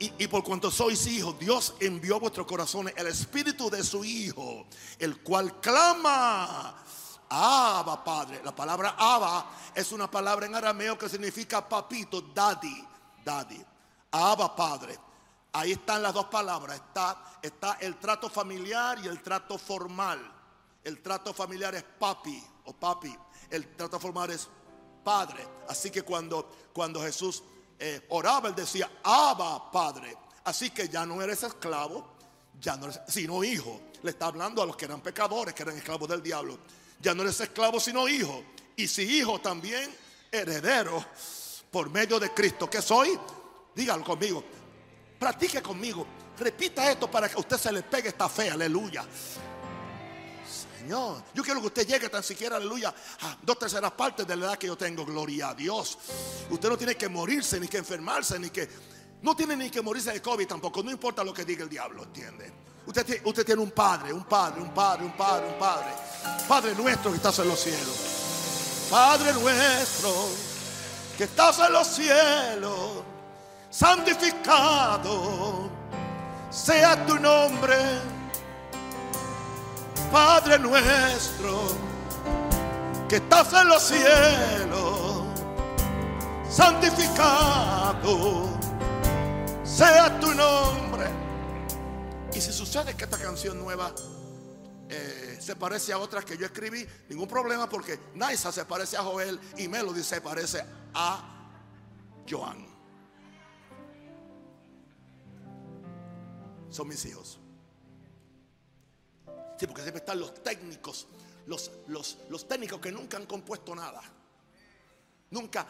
Y, 0.00 0.12
y, 0.24 0.28
por 0.28 0.44
cuanto 0.44 0.70
sois 0.70 1.06
hijos, 1.08 1.36
Dios 1.40 1.74
envió 1.80 2.16
a 2.16 2.18
vuestros 2.20 2.46
corazones 2.46 2.94
el 2.96 3.08
espíritu 3.08 3.68
de 3.68 3.82
su 3.82 4.04
Hijo, 4.04 4.64
el 5.00 5.18
cual 5.22 5.60
clama, 5.60 6.76
Abba 7.28 8.04
Padre. 8.04 8.40
La 8.44 8.54
palabra 8.54 8.94
Abba 8.96 9.50
es 9.74 9.92
una 9.92 10.10
palabra 10.10 10.46
en 10.46 10.54
arameo 10.54 10.96
que 10.96 11.08
significa 11.08 11.68
papito, 11.68 12.22
daddy, 12.22 12.84
daddy. 13.24 13.64
Abba 14.12 14.54
Padre. 14.54 14.98
Ahí 15.52 15.72
están 15.72 16.02
las 16.02 16.14
dos 16.14 16.26
palabras. 16.26 16.76
Está, 16.76 17.38
está 17.42 17.78
el 17.80 17.96
trato 17.96 18.30
familiar 18.30 18.98
y 19.02 19.08
el 19.08 19.20
trato 19.22 19.58
formal. 19.58 20.20
El 20.84 21.02
trato 21.02 21.34
familiar 21.34 21.74
es 21.74 21.82
papi 21.82 22.42
o 22.64 22.72
papi. 22.72 23.14
El 23.50 23.68
trato 23.76 23.98
formal 23.98 24.30
es 24.30 24.48
padre. 25.04 25.46
Así 25.68 25.90
que 25.90 26.02
cuando, 26.02 26.48
cuando 26.72 27.00
Jesús 27.02 27.42
eh, 27.78 28.06
oraba, 28.10 28.48
él 28.48 28.54
decía, 28.54 28.90
Abba 29.02 29.70
Padre. 29.70 30.16
Así 30.44 30.70
que 30.70 30.88
ya 30.88 31.04
no 31.04 31.20
eres 31.22 31.42
esclavo, 31.42 32.06
ya 32.60 32.76
no 32.76 32.88
sino 33.06 33.44
hijo. 33.44 33.80
Le 34.02 34.10
está 34.10 34.26
hablando 34.26 34.62
a 34.62 34.66
los 34.66 34.76
que 34.76 34.84
eran 34.84 35.00
pecadores, 35.00 35.54
que 35.54 35.62
eran 35.62 35.76
esclavos 35.76 36.08
del 36.08 36.22
diablo. 36.22 36.58
Ya 37.00 37.14
no 37.14 37.22
eres 37.22 37.40
esclavo, 37.40 37.78
sino 37.80 38.08
hijo. 38.08 38.42
Y 38.76 38.88
si 38.88 39.02
hijo 39.18 39.40
también, 39.40 39.94
heredero 40.30 41.04
por 41.70 41.90
medio 41.90 42.18
de 42.18 42.32
Cristo. 42.32 42.68
¿Qué 42.68 42.80
soy? 42.82 43.18
Dígalo 43.74 44.04
conmigo 44.04 44.42
Practique 45.18 45.60
conmigo. 45.60 46.06
Repita 46.38 46.90
esto 46.90 47.10
para 47.10 47.28
que 47.28 47.34
a 47.34 47.38
usted 47.38 47.56
se 47.56 47.72
le 47.72 47.82
pegue 47.82 48.08
esta 48.08 48.28
fe. 48.28 48.50
Aleluya. 48.50 49.04
Yo 50.88 51.42
quiero 51.44 51.60
que 51.60 51.66
usted 51.66 51.86
llegue 51.86 52.08
tan 52.08 52.22
siquiera, 52.22 52.56
aleluya, 52.56 52.94
a 53.20 53.36
dos 53.42 53.58
terceras 53.58 53.92
partes 53.92 54.26
de 54.26 54.36
la 54.36 54.46
edad 54.46 54.58
que 54.58 54.66
yo 54.66 54.76
tengo. 54.76 55.04
Gloria 55.04 55.50
a 55.50 55.54
Dios. 55.54 55.98
Usted 56.50 56.68
no 56.68 56.76
tiene 56.76 56.96
que 56.96 57.08
morirse, 57.08 57.60
ni 57.60 57.68
que 57.68 57.78
enfermarse, 57.78 58.38
ni 58.38 58.50
que... 58.50 58.68
No 59.22 59.34
tiene 59.34 59.56
ni 59.56 59.70
que 59.70 59.82
morirse 59.82 60.12
de 60.12 60.22
COVID 60.22 60.46
tampoco. 60.46 60.82
No 60.82 60.90
importa 60.90 61.24
lo 61.24 61.34
que 61.34 61.44
diga 61.44 61.64
el 61.64 61.68
diablo, 61.68 62.04
¿entiende? 62.04 62.52
Usted, 62.86 63.20
usted 63.24 63.44
tiene 63.44 63.60
un 63.60 63.72
padre, 63.72 64.12
un 64.12 64.24
padre, 64.24 64.62
un 64.62 64.72
padre, 64.72 65.04
un 65.04 65.12
padre, 65.12 65.48
un 65.48 65.58
padre. 65.58 65.88
Padre 66.46 66.74
nuestro 66.74 67.10
que 67.10 67.16
estás 67.16 67.38
en 67.40 67.48
los 67.48 67.60
cielos. 67.60 68.88
Padre 68.90 69.32
nuestro 69.34 70.28
que 71.16 71.24
estás 71.24 71.58
en 71.58 71.72
los 71.72 71.86
cielos 71.86 73.02
santificado 73.70 75.68
sea 76.50 77.04
tu 77.06 77.18
nombre, 77.18 77.76
Padre 80.10 80.58
nuestro, 80.58 81.68
que 83.08 83.16
estás 83.16 83.52
en 83.52 83.68
los 83.68 83.82
cielos, 83.82 85.22
santificado 86.50 87.78
sea 89.64 90.18
tu 90.20 90.34
nombre. 90.34 91.06
Y 92.34 92.40
si 92.40 92.52
sucede 92.52 92.94
que 92.94 93.04
esta 93.04 93.18
canción 93.18 93.58
nueva 93.58 93.92
eh, 94.88 95.38
se 95.40 95.56
parece 95.56 95.92
a 95.92 95.98
otras 95.98 96.24
que 96.24 96.36
yo 96.36 96.46
escribí, 96.46 96.86
ningún 97.08 97.28
problema 97.28 97.68
porque 97.68 97.98
Naisa 98.14 98.50
se 98.52 98.64
parece 98.64 98.96
a 98.96 99.02
Joel 99.02 99.38
y 99.56 99.68
Melody 99.68 100.02
se 100.02 100.20
parece 100.20 100.64
a 100.94 101.50
Joan. 102.28 102.68
son 106.70 106.88
mis 106.88 107.04
hijos. 107.06 107.38
Sí, 109.58 109.66
porque 109.66 109.82
siempre 109.82 110.00
están 110.00 110.20
los 110.20 110.42
técnicos, 110.42 111.08
los, 111.46 111.70
los, 111.88 112.18
los 112.28 112.46
técnicos 112.46 112.80
que 112.80 112.92
nunca 112.92 113.16
han 113.16 113.26
compuesto 113.26 113.74
nada. 113.74 114.00
Nunca, 115.30 115.66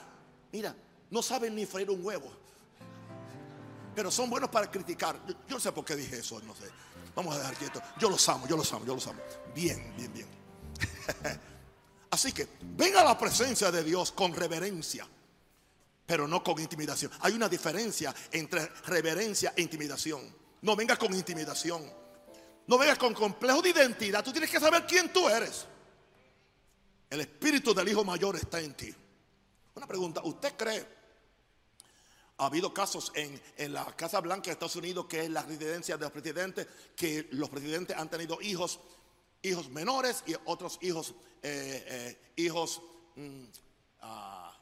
mira, 0.53 0.75
no 1.11 1.23
saben 1.23 1.55
ni 1.55 1.65
freír 1.65 1.91
un 1.91 2.05
huevo. 2.05 2.31
Pero 3.95 4.11
son 4.11 4.29
buenos 4.29 4.51
para 4.51 4.71
criticar. 4.71 5.19
Yo, 5.27 5.35
yo 5.49 5.57
no 5.57 5.61
sé 5.61 5.73
por 5.73 5.85
qué 5.85 5.97
dije 5.97 6.19
eso, 6.19 6.41
no 6.43 6.55
sé. 6.55 6.67
Vamos 7.15 7.35
a 7.35 7.39
dejar 7.39 7.57
quieto. 7.57 7.83
Yo 7.99 8.11
los 8.11 8.29
amo, 8.29 8.47
yo 8.47 8.57
los 8.57 8.73
amo, 8.73 8.85
yo 8.85 8.95
los 8.95 9.07
amo. 9.07 9.21
Bien, 9.55 9.93
bien, 9.97 10.13
bien. 10.13 10.29
Así 12.11 12.33
que 12.33 12.47
venga 12.77 13.01
a 13.01 13.05
la 13.05 13.19
presencia 13.19 13.71
de 13.71 13.83
Dios 13.83 14.13
con 14.13 14.35
reverencia, 14.35 15.07
pero 16.07 16.29
no 16.29 16.43
con 16.43 16.61
intimidación. 16.61 17.11
Hay 17.21 17.33
una 17.33 17.49
diferencia 17.49 18.15
entre 18.33 18.67
reverencia 18.87 19.55
e 19.57 19.63
intimidación. 19.63 20.21
No 20.63 20.77
venga 20.77 20.97
con 20.97 21.15
intimidación. 21.15 22.08
No 22.69 22.77
vengas 22.77 22.99
con 22.99 23.15
complejo 23.15 23.63
de 23.63 23.71
identidad. 23.71 24.23
Tú 24.23 24.31
tienes 24.31 24.51
que 24.51 24.61
saber 24.61 24.87
quién 24.87 25.11
tú 25.11 25.27
eres. 25.27 25.67
El 27.09 27.21
espíritu 27.21 27.73
del 27.73 27.89
hijo 27.89 28.05
mayor 28.05 28.37
está 28.37 28.61
en 28.61 28.75
ti. 28.75 28.95
Una 29.75 29.87
pregunta, 29.87 30.21
¿usted 30.23 30.55
cree? 30.55 30.87
Ha 32.37 32.47
habido 32.47 32.73
casos 32.75 33.11
en, 33.15 33.41
en, 33.57 33.73
la 33.73 33.87
Casa 33.97 34.21
Blanca 34.21 34.45
de 34.45 34.53
Estados 34.53 34.77
Unidos, 34.77 35.07
que 35.07 35.25
es 35.25 35.31
la 35.31 35.43
residencia 35.43 35.97
de 35.97 36.05
los 36.05 36.13
presidentes, 36.13 36.67
que 36.95 37.27
los 37.33 37.49
presidentes 37.49 37.97
han 37.97 38.11
tenido 38.11 38.39
hijos, 38.43 38.79
hijos 39.41 39.71
menores 39.71 40.23
y 40.27 40.35
otros 40.45 40.79
hijos, 40.83 41.15
eh, 41.43 41.85
eh, 41.89 42.33
hijos 42.37 42.83
mm, 43.17 43.45
uh, 44.03 44.53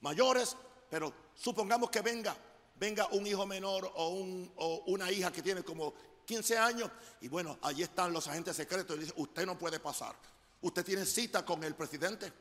mayores. 0.00 0.56
Pero 0.88 1.12
supongamos 1.34 1.90
que 1.90 2.00
venga, 2.00 2.34
venga 2.76 3.06
un 3.08 3.26
hijo 3.26 3.44
menor 3.44 3.92
o, 3.96 4.08
un, 4.08 4.50
o 4.56 4.84
una 4.86 5.12
hija 5.12 5.30
que 5.30 5.42
tiene 5.42 5.62
como 5.62 5.92
15 6.30 6.58
años 6.58 6.88
y 7.22 7.26
bueno, 7.26 7.58
allí 7.62 7.82
están 7.82 8.12
los 8.12 8.28
agentes 8.28 8.54
secretos 8.54 8.96
y 8.96 9.00
dice, 9.00 9.12
usted 9.16 9.44
no 9.44 9.58
puede 9.58 9.80
pasar. 9.80 10.14
Usted 10.60 10.84
tiene 10.84 11.04
cita 11.04 11.44
con 11.44 11.64
el 11.64 11.74
presidente. 11.74 12.32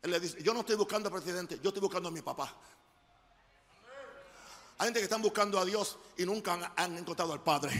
Él 0.00 0.10
le 0.10 0.18
dice, 0.18 0.42
yo 0.42 0.54
no 0.54 0.60
estoy 0.60 0.76
buscando 0.76 1.10
al 1.10 1.12
presidente, 1.12 1.60
yo 1.62 1.68
estoy 1.68 1.82
buscando 1.82 2.08
a 2.08 2.12
mi 2.12 2.22
papá. 2.22 2.50
Hay 4.78 4.86
gente 4.86 5.00
que 5.00 5.04
están 5.04 5.20
buscando 5.20 5.58
a 5.58 5.66
Dios 5.66 5.98
y 6.16 6.24
nunca 6.24 6.72
han, 6.74 6.96
encontrado 6.96 7.34
al 7.34 7.42
Padre. 7.42 7.72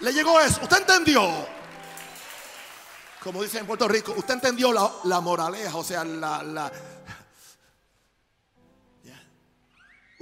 Le 0.00 0.12
llegó 0.14 0.40
eso. 0.40 0.58
¿Usted 0.62 0.78
entendió? 0.78 1.22
Como 3.22 3.42
dicen 3.42 3.60
en 3.60 3.66
Puerto 3.66 3.86
Rico, 3.86 4.14
usted 4.16 4.32
entendió 4.32 4.72
la, 4.72 4.90
la 5.04 5.20
moraleja, 5.20 5.76
o 5.76 5.84
sea, 5.84 6.02
la, 6.02 6.42
la... 6.42 6.72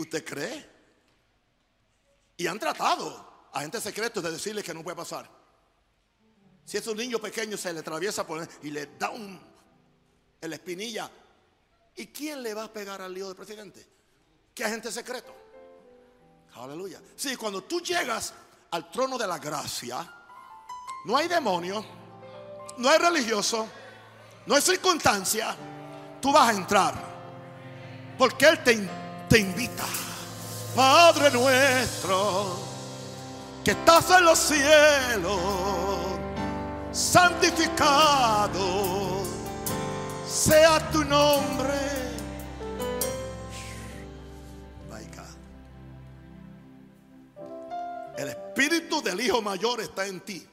¿Usted 0.00 0.24
cree? 0.24 0.66
Y 2.38 2.46
han 2.46 2.58
tratado 2.58 3.50
a 3.52 3.60
gente 3.60 3.78
secretos 3.82 4.22
de 4.22 4.30
decirle 4.30 4.62
que 4.62 4.72
no 4.72 4.82
puede 4.82 4.96
pasar. 4.96 5.28
Si 6.64 6.78
es 6.78 6.86
un 6.86 6.96
niño 6.96 7.18
pequeño, 7.18 7.58
se 7.58 7.70
le 7.70 7.80
atraviesa 7.80 8.26
por 8.26 8.48
y 8.62 8.70
le 8.70 8.86
da 8.98 9.10
un, 9.10 9.38
en 10.40 10.50
la 10.50 10.56
espinilla. 10.56 11.10
¿Y 11.96 12.06
quién 12.06 12.42
le 12.42 12.54
va 12.54 12.64
a 12.64 12.72
pegar 12.72 13.02
al 13.02 13.12
lío 13.12 13.26
del 13.26 13.36
presidente? 13.36 13.86
¿Qué 14.54 14.64
agente 14.64 14.90
secreto? 14.90 15.34
Aleluya. 16.54 16.98
Sí, 17.14 17.36
cuando 17.36 17.64
tú 17.64 17.82
llegas 17.82 18.32
al 18.70 18.90
trono 18.90 19.18
de 19.18 19.26
la 19.26 19.38
gracia, 19.38 19.98
no 21.04 21.14
hay 21.14 21.28
demonio, 21.28 21.84
no 22.78 22.88
hay 22.88 22.98
religioso, 22.98 23.68
no 24.46 24.54
hay 24.54 24.62
circunstancia. 24.62 25.54
Tú 26.22 26.32
vas 26.32 26.48
a 26.48 26.52
entrar 26.56 27.10
porque 28.16 28.46
Él 28.46 28.64
te, 28.64 28.88
te 29.30 29.38
invita. 29.38 29.86
Padre 30.74 31.30
nuestro, 31.30 32.58
que 33.64 33.70
estás 33.70 34.10
en 34.10 34.24
los 34.24 34.38
cielos, 34.38 35.40
santificado 36.92 38.50
sea 40.26 40.90
tu 40.90 41.04
nombre. 41.04 41.78
El 48.16 48.28
espíritu 48.28 49.00
del 49.00 49.20
hijo 49.20 49.40
mayor 49.40 49.80
está 49.80 50.06
en 50.06 50.20
ti. 50.20 50.46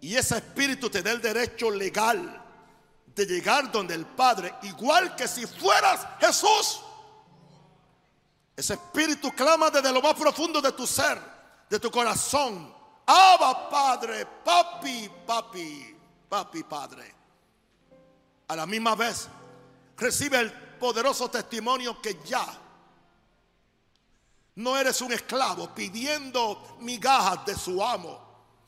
Y 0.00 0.16
ese 0.16 0.38
espíritu 0.38 0.90
te 0.90 1.00
da 1.00 1.12
el 1.12 1.20
derecho 1.22 1.70
legal 1.70 2.44
de 3.14 3.24
llegar 3.24 3.70
donde 3.70 3.94
el 3.94 4.04
Padre, 4.04 4.52
igual 4.62 5.14
que 5.14 5.28
si 5.28 5.46
fueras 5.46 6.04
Jesús. 6.18 6.80
Ese 8.58 8.74
espíritu 8.74 9.30
clama 9.30 9.70
desde 9.70 9.92
lo 9.92 10.02
más 10.02 10.14
profundo 10.14 10.60
de 10.60 10.72
tu 10.72 10.84
ser, 10.84 11.16
de 11.70 11.78
tu 11.78 11.92
corazón. 11.92 12.74
Abba, 13.06 13.70
Padre, 13.70 14.26
papi, 14.44 15.08
papi, 15.24 15.96
papi, 16.28 16.64
Padre. 16.64 17.14
A 18.48 18.56
la 18.56 18.66
misma 18.66 18.96
vez, 18.96 19.28
recibe 19.96 20.40
el 20.40 20.52
poderoso 20.76 21.30
testimonio 21.30 22.02
que 22.02 22.18
ya 22.24 22.46
no 24.56 24.76
eres 24.76 25.00
un 25.02 25.12
esclavo 25.12 25.72
pidiendo 25.72 26.78
migajas 26.80 27.46
de 27.46 27.54
su 27.54 27.80
amo, 27.80 28.18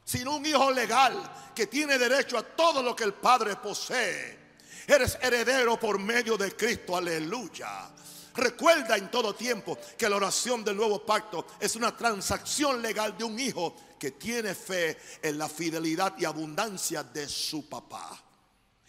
sino 0.05 0.37
un 0.37 0.46
hijo 0.46 0.70
legal 0.70 1.50
que 1.53 1.66
tiene 1.66 1.98
derecho 1.98 2.38
a 2.38 2.44
todo 2.44 2.81
lo 2.81 2.94
que 2.94 3.03
el 3.03 3.14
Padre 3.14 3.57
posee. 3.57 4.38
Eres 4.87 5.18
heredero 5.20 5.81
por 5.81 5.98
medio 5.98 6.37
de 6.37 6.55
Cristo, 6.55 6.96
aleluya. 6.96 7.90
Recuerda 8.34 8.96
en 8.96 9.10
todo 9.10 9.34
tiempo 9.34 9.78
que 9.98 10.08
la 10.08 10.16
oración 10.16 10.64
del 10.64 10.76
nuevo 10.76 11.04
pacto 11.04 11.46
es 11.58 11.74
una 11.76 11.96
transacción 11.96 12.80
legal 12.80 13.16
de 13.18 13.24
un 13.24 13.38
hijo 13.38 13.74
que 13.98 14.12
tiene 14.12 14.54
fe 14.54 14.96
en 15.22 15.36
la 15.36 15.48
fidelidad 15.48 16.14
y 16.18 16.24
abundancia 16.24 17.02
de 17.02 17.28
su 17.28 17.68
papá. 17.68 18.22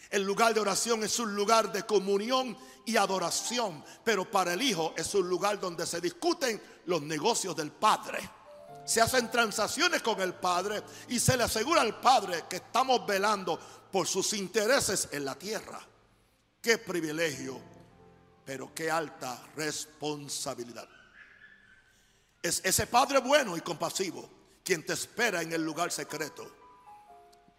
El 0.09 0.23
lugar 0.23 0.53
de 0.53 0.59
oración 0.59 1.03
es 1.03 1.17
un 1.19 1.33
lugar 1.33 1.71
de 1.71 1.83
comunión 1.83 2.57
y 2.85 2.97
adoración, 2.97 3.83
pero 4.03 4.29
para 4.29 4.53
el 4.53 4.61
hijo 4.61 4.93
es 4.97 5.13
un 5.15 5.27
lugar 5.27 5.59
donde 5.59 5.85
se 5.85 6.01
discuten 6.01 6.61
los 6.85 7.01
negocios 7.01 7.55
del 7.55 7.71
padre. 7.71 8.19
Se 8.85 9.01
hacen 9.01 9.31
transacciones 9.31 10.01
con 10.01 10.19
el 10.21 10.33
padre 10.33 10.83
y 11.07 11.19
se 11.19 11.37
le 11.37 11.43
asegura 11.43 11.81
al 11.81 11.99
padre 11.99 12.43
que 12.49 12.57
estamos 12.57 13.05
velando 13.05 13.59
por 13.91 14.07
sus 14.07 14.33
intereses 14.33 15.09
en 15.11 15.25
la 15.25 15.35
tierra. 15.35 15.79
Qué 16.61 16.77
privilegio 16.77 17.80
pero 18.45 18.73
qué 18.73 18.89
alta 18.89 19.41
responsabilidad. 19.55 20.87
Es 22.41 22.61
ese 22.63 22.87
Padre 22.87 23.19
bueno 23.19 23.55
y 23.55 23.61
compasivo 23.61 24.29
quien 24.63 24.85
te 24.85 24.93
espera 24.93 25.41
en 25.41 25.53
el 25.53 25.63
lugar 25.63 25.91
secreto. 25.91 26.49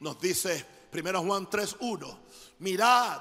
Nos 0.01 0.21
dice 0.21 0.67
1 0.93 1.23
Juan 1.23 1.49
3:1, 1.49 2.19
mirad 2.59 3.21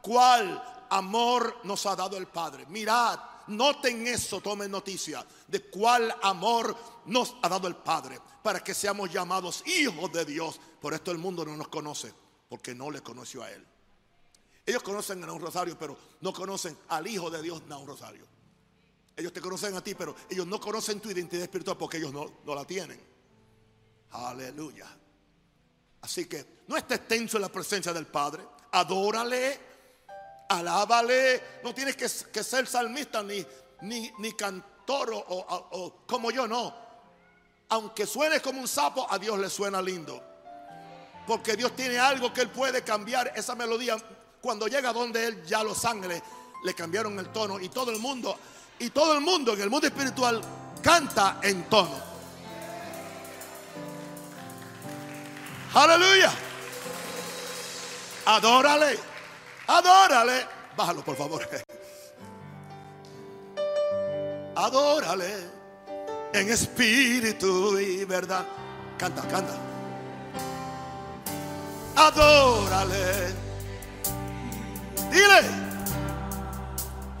cuál 0.00 0.86
amor 0.90 1.58
nos 1.64 1.86
ha 1.86 1.96
dado 1.96 2.16
el 2.16 2.26
Padre. 2.26 2.66
Mirad, 2.66 3.18
noten 3.48 4.06
eso, 4.06 4.40
tomen 4.40 4.70
noticia 4.70 5.24
de 5.46 5.62
cuál 5.68 6.14
amor 6.22 6.76
nos 7.06 7.36
ha 7.42 7.48
dado 7.48 7.68
el 7.68 7.76
Padre 7.76 8.18
para 8.42 8.60
que 8.60 8.74
seamos 8.74 9.12
llamados 9.12 9.62
hijos 9.66 10.12
de 10.12 10.24
Dios. 10.24 10.60
Por 10.80 10.94
esto 10.94 11.10
el 11.10 11.18
mundo 11.18 11.44
no 11.44 11.56
nos 11.56 11.68
conoce, 11.68 12.12
porque 12.48 12.74
no 12.74 12.90
le 12.90 13.02
conoció 13.02 13.42
a 13.42 13.50
Él. 13.50 13.66
Ellos 14.64 14.82
conocen 14.82 15.24
a 15.24 15.32
un 15.32 15.40
rosario, 15.40 15.76
pero 15.78 15.96
no 16.20 16.32
conocen 16.32 16.76
al 16.88 17.06
Hijo 17.06 17.30
de 17.30 17.42
Dios 17.42 17.62
a 17.68 17.76
un 17.76 17.86
rosario. 17.86 18.26
Ellos 19.16 19.32
te 19.32 19.40
conocen 19.40 19.74
a 19.74 19.82
ti, 19.82 19.94
pero 19.94 20.14
ellos 20.30 20.46
no 20.46 20.60
conocen 20.60 21.00
tu 21.00 21.10
identidad 21.10 21.42
espiritual 21.42 21.76
porque 21.76 21.98
ellos 21.98 22.12
no, 22.12 22.40
no 22.44 22.54
la 22.54 22.64
tienen. 22.64 23.00
Aleluya. 24.12 24.86
Así 26.02 26.26
que 26.26 26.62
no 26.68 26.76
estés 26.76 27.06
tenso 27.06 27.36
en 27.36 27.42
la 27.42 27.48
presencia 27.48 27.92
del 27.92 28.06
Padre. 28.06 28.44
Adórale, 28.72 29.60
alábale. 30.48 31.42
No 31.62 31.74
tienes 31.74 31.96
que, 31.96 32.08
que 32.30 32.44
ser 32.44 32.66
salmista 32.66 33.22
ni, 33.22 33.44
ni, 33.82 34.10
ni 34.18 34.32
cantor 34.32 35.12
o, 35.12 35.18
o, 35.18 35.68
o 35.72 36.06
como 36.06 36.30
yo, 36.30 36.46
no. 36.46 36.74
Aunque 37.68 38.06
suene 38.06 38.40
como 38.40 38.60
un 38.60 38.68
sapo, 38.68 39.06
a 39.10 39.18
Dios 39.18 39.38
le 39.38 39.50
suena 39.50 39.82
lindo. 39.82 40.22
Porque 41.26 41.56
Dios 41.56 41.74
tiene 41.76 41.98
algo 41.98 42.32
que 42.32 42.42
Él 42.42 42.50
puede 42.50 42.82
cambiar 42.82 43.32
esa 43.36 43.54
melodía 43.54 43.96
cuando 44.42 44.66
llega 44.66 44.92
donde 44.92 45.24
él, 45.28 45.42
ya 45.44 45.62
los 45.62 45.84
ángeles 45.84 46.20
le 46.64 46.74
cambiaron 46.74 47.16
el 47.18 47.28
tono 47.28 47.60
y 47.60 47.68
todo 47.68 47.92
el 47.92 48.00
mundo, 48.00 48.36
y 48.80 48.90
todo 48.90 49.14
el 49.14 49.20
mundo 49.20 49.54
en 49.54 49.60
el 49.60 49.70
mundo 49.70 49.86
espiritual 49.86 50.42
canta 50.82 51.38
en 51.42 51.62
tono. 51.70 52.12
Aleluya. 55.74 56.32
Adórale, 58.26 58.98
adórale. 59.68 60.46
Bájalo, 60.76 61.04
por 61.04 61.16
favor. 61.16 61.48
Adórale 64.56 65.34
en 66.32 66.50
espíritu 66.50 67.78
y 67.78 68.04
verdad. 68.04 68.44
Canta, 68.98 69.22
canta. 69.28 69.54
Adórale 71.94 73.51
Dile. 75.12 75.42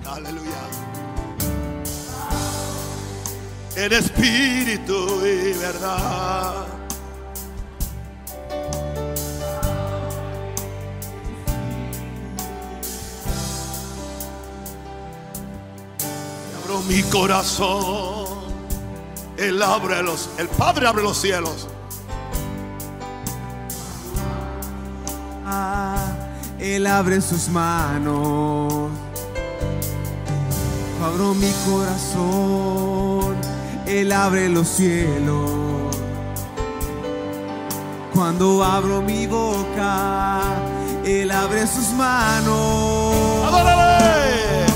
Aleluya. 0.06 0.62
En 3.76 3.92
espíritu 3.92 5.26
y 5.26 5.52
verdad. 5.52 6.66
Abro 16.64 16.80
mi 16.88 17.02
corazón. 17.02 18.42
Él 19.36 19.62
abre 19.62 20.02
los, 20.02 20.30
el 20.38 20.48
Padre 20.48 20.86
abre 20.86 21.02
los 21.02 21.18
cielos. 21.18 21.68
Ah, 25.44 26.01
Él 26.62 26.86
abre 26.86 27.20
sus 27.20 27.48
manos. 27.48 28.90
Abro 31.04 31.34
mi 31.34 31.50
corazón. 31.66 33.34
Él 33.84 34.12
abre 34.12 34.48
los 34.48 34.68
cielos. 34.68 35.50
Cuando 38.14 38.62
abro 38.62 39.02
mi 39.02 39.26
boca, 39.26 40.40
Él 41.04 41.32
abre 41.32 41.66
sus 41.66 41.88
manos. 41.94 43.16
¡Adórale! 43.48 44.66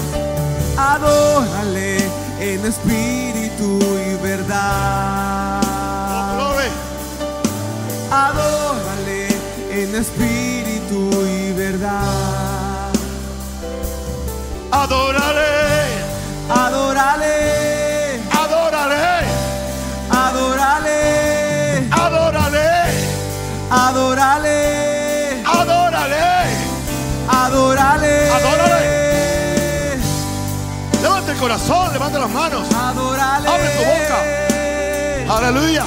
Adórale 0.77 1.99
en 2.41 2.67
espíritu 2.67 3.79
y 3.79 4.23
verdad. 4.23 5.46
Adórale. 14.97 15.45
Adórale, 16.49 18.21
Adórale. 18.33 19.05
adórale, 20.11 21.09
Adórale. 21.91 22.69
adórale, 23.71 25.43
Adórale. 25.45 26.25
adórale. 27.29 28.31
Adórale. 28.31 29.99
Levante 31.03 31.33
el 31.33 31.39
corazón, 31.39 31.93
levante 31.93 32.19
las 32.19 32.31
manos. 32.31 32.67
Adórale. 32.75 33.49
Abre 33.49 33.69
tu 33.69 33.83
Aleluya. 35.31 35.85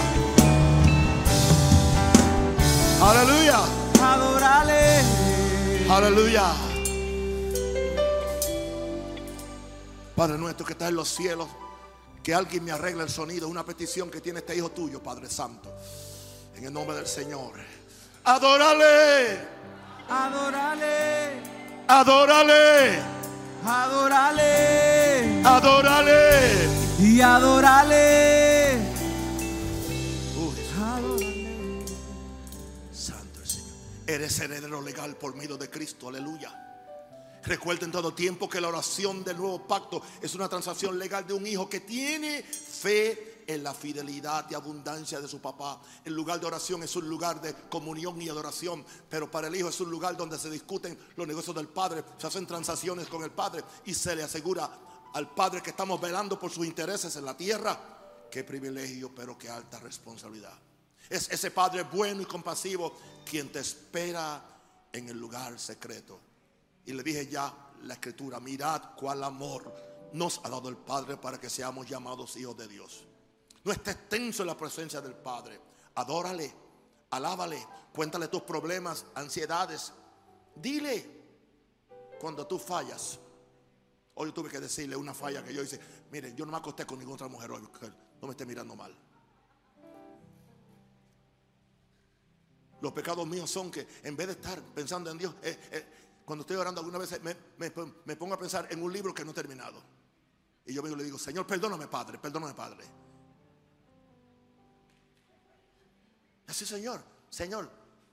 Aleluya. 3.02 3.60
Adórale. 4.04 5.04
Aleluya. 5.90 6.69
Padre 10.20 10.38
nuestro 10.38 10.66
que 10.66 10.74
estás 10.74 10.90
en 10.90 10.98
los 10.98 11.08
cielos, 11.08 11.48
que 12.22 12.34
alguien 12.34 12.66
me 12.66 12.74
arregle 12.74 13.04
el 13.04 13.10
sonido, 13.10 13.48
una 13.48 13.64
petición 13.64 14.12
que 14.12 14.20
tiene 14.20 14.40
este 14.40 14.54
hijo 14.54 14.70
tuyo, 14.70 15.02
Padre 15.02 15.30
Santo. 15.30 15.74
En 16.58 16.66
el 16.66 16.74
nombre 16.74 16.98
del 16.98 17.08
Señor. 17.08 17.54
Adórale. 18.26 19.40
Adórale. 20.10 21.42
Adórale. 21.88 23.00
Adórale. 23.64 25.42
Adórale. 25.46 26.68
Y 27.00 27.22
adórale. 27.22 28.78
Santo 32.92 33.40
el 33.40 33.48
Señor. 33.48 33.78
Eres 34.06 34.38
heredero 34.38 34.82
legal 34.82 35.16
por 35.16 35.34
medio 35.34 35.56
de 35.56 35.70
Cristo. 35.70 36.10
Aleluya. 36.10 36.69
Recuerda 37.44 37.86
en 37.86 37.92
todo 37.92 38.14
tiempo 38.14 38.50
que 38.50 38.60
la 38.60 38.68
oración 38.68 39.24
del 39.24 39.38
nuevo 39.38 39.66
pacto 39.66 40.02
es 40.22 40.36
una 40.36 40.50
transacción 40.50 41.00
legal 41.00 41.26
de 41.26 41.34
un 41.34 41.48
hijo 41.48 41.70
que 41.70 41.80
tiene 41.80 42.44
fe 42.44 43.44
en 43.48 43.64
la 43.64 43.74
fidelidad 43.74 44.46
y 44.50 44.54
abundancia 44.54 45.20
de 45.20 45.28
su 45.28 45.40
papá. 45.40 45.82
El 46.06 46.14
lugar 46.14 46.40
de 46.40 46.46
oración 46.46 46.84
es 46.84 46.96
un 46.96 47.10
lugar 47.10 47.42
de 47.42 47.54
comunión 47.70 48.22
y 48.22 48.30
adoración, 48.30 48.86
pero 49.10 49.32
para 49.32 49.48
el 49.48 49.56
hijo 49.56 49.70
es 49.70 49.80
un 49.80 49.90
lugar 49.90 50.16
donde 50.16 50.38
se 50.38 50.50
discuten 50.50 50.98
los 51.16 51.28
negocios 51.28 51.56
del 51.56 51.68
padre, 51.68 52.04
se 52.18 52.28
hacen 52.28 52.46
transacciones 52.46 53.08
con 53.08 53.24
el 53.24 53.32
padre 53.32 53.64
y 53.86 53.94
se 53.94 54.16
le 54.16 54.24
asegura 54.24 54.70
al 55.14 55.34
padre 55.34 55.62
que 55.62 55.72
estamos 55.72 56.00
velando 56.00 56.40
por 56.40 56.52
sus 56.52 56.66
intereses 56.66 57.16
en 57.16 57.26
la 57.26 57.36
tierra. 57.36 58.28
Qué 58.30 58.44
privilegio, 58.44 59.14
pero 59.16 59.38
qué 59.38 59.50
alta 59.50 59.80
responsabilidad. 59.80 60.54
Es 61.10 61.30
ese 61.32 61.50
Padre 61.50 61.84
bueno 61.84 62.22
y 62.22 62.26
compasivo 62.26 62.96
quien 63.26 63.52
te 63.52 63.60
espera 63.60 64.44
en 64.94 65.10
el 65.10 65.18
lugar 65.18 65.58
secreto. 65.60 66.29
Y 66.90 66.94
le 66.94 67.04
dije 67.04 67.28
ya 67.28 67.54
la 67.84 67.94
escritura, 67.94 68.40
mirad 68.40 68.96
cuál 68.98 69.24
amor 69.24 69.72
nos 70.14 70.42
ha 70.44 70.50
dado 70.50 70.70
el 70.70 70.78
Padre 70.78 71.18
para 71.18 71.40
que 71.40 71.48
seamos 71.48 71.88
llamados 71.88 72.36
hijos 72.36 72.58
de 72.58 72.68
Dios. 72.68 73.06
No 73.64 73.72
estés 73.72 74.10
tenso 74.10 74.42
en 74.42 74.48
la 74.48 74.58
presencia 74.58 75.00
del 75.00 75.14
Padre. 75.14 75.62
Adórale, 75.94 76.52
alábale, 77.12 77.64
cuéntale 77.94 78.28
tus 78.28 78.42
problemas, 78.42 79.06
ansiedades. 79.14 79.94
Dile 80.56 81.06
cuando 82.20 82.48
tú 82.48 82.58
fallas. 82.58 83.20
Hoy 84.16 84.30
yo 84.30 84.34
tuve 84.34 84.50
que 84.50 84.60
decirle 84.60 84.96
una 84.96 85.14
falla 85.14 85.44
que 85.44 85.54
yo 85.54 85.62
hice. 85.62 85.80
Miren, 86.10 86.36
yo 86.36 86.44
no 86.44 86.54
me 86.54 86.58
acosté 86.58 86.88
con 86.88 86.98
ninguna 86.98 87.18
otra 87.18 87.28
mujer 87.28 87.52
hoy. 87.52 87.62
No 88.20 88.28
me 88.28 88.32
esté 88.32 88.48
mirando 88.48 88.76
mal. 88.76 88.98
Los 92.82 92.94
pecados 92.94 93.28
míos 93.28 93.52
son 93.52 93.70
que 93.70 93.88
en 94.02 94.16
vez 94.16 94.26
de 94.26 94.34
estar 94.34 94.60
pensando 94.74 95.12
en 95.12 95.20
Dios, 95.20 95.36
eh, 95.44 95.60
eh, 95.72 95.86
cuando 96.30 96.44
estoy 96.44 96.58
orando 96.58 96.80
alguna 96.80 97.00
vez 97.00 97.20
me, 97.24 97.36
me- 97.58 97.74
me 98.06 98.16
pongo 98.16 98.36
a 98.36 98.38
pensar 98.38 98.68
en 98.70 98.84
un 98.84 98.94
libro 98.94 99.16
que 99.16 99.26
no 99.26 99.32
he 99.32 99.34
terminado. 99.34 99.82
Y 100.64 100.76
yo 100.76 100.84
vengo 100.84 100.96
y 100.96 101.00
le 101.00 101.06
digo, 101.06 101.18
Señor, 101.18 101.48
perdóname 101.48 101.88
Padre, 101.88 102.20
perdóname 102.20 102.54
Padre. 102.54 102.86
Así, 106.46 106.68
Señor, 106.68 107.02
Señor, 107.32 107.68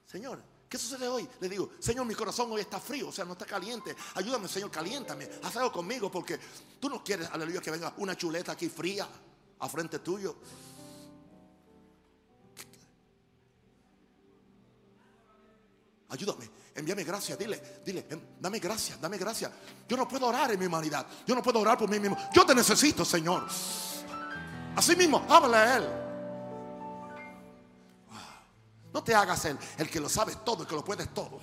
Señor, 0.07 0.42
¿qué 0.66 0.79
sucede 0.79 1.07
hoy? 1.09 1.29
Le 1.40 1.48
digo, 1.50 1.72
Señor, 1.79 2.07
mi 2.07 2.14
corazón 2.14 2.50
hoy 2.52 2.62
está 2.62 2.81
frío, 2.81 3.09
o 3.09 3.12
sea, 3.12 3.26
no 3.26 3.33
está 3.35 3.44
caliente. 3.44 3.94
Ayúdame, 4.14 4.48
Señor, 4.48 4.70
caliéntame. 4.70 5.29
Haz 5.42 5.55
algo 5.57 5.70
conmigo 5.70 6.11
porque 6.11 6.40
tú 6.81 6.88
no 6.88 7.05
quieres, 7.05 7.29
aleluya, 7.31 7.61
que 7.61 7.70
venga 7.70 7.92
una 7.98 8.16
chuleta 8.16 8.52
aquí 8.52 8.70
fría 8.70 9.07
a 9.59 9.68
frente 9.68 9.98
tuyo. 9.98 10.37
Ayúdame, 16.09 16.48
envíame 16.77 17.05
gracia, 17.05 17.37
dile, 17.37 17.81
dile, 17.85 18.07
em, 18.11 18.21
dame 18.41 18.59
gracia, 18.59 18.97
dame 19.01 19.19
gracia. 19.19 19.51
Yo 19.89 19.97
no 19.97 20.07
puedo 20.07 20.27
orar 20.27 20.53
en 20.53 20.59
mi 20.59 20.67
humanidad, 20.67 21.07
yo 21.27 21.35
no 21.35 21.43
puedo 21.43 21.61
orar 21.61 21.77
por 21.79 21.89
mí 21.89 21.99
mismo. 21.99 22.17
Yo 22.33 22.45
te 22.45 22.55
necesito, 22.55 23.05
Señor. 23.05 23.47
Así 24.77 24.95
mismo, 24.95 25.25
háblale 25.29 25.57
a 25.57 25.77
Él. 25.77 25.89
No 28.93 29.03
te 29.03 29.15
hagas 29.15 29.45
el, 29.45 29.59
el 29.79 29.91
que 29.91 30.01
lo 30.01 30.09
sabes 30.09 30.45
todo, 30.45 30.62
el 30.62 30.69
que 30.69 30.75
lo 30.75 30.85
puedes 30.85 31.12
todo. 31.12 31.41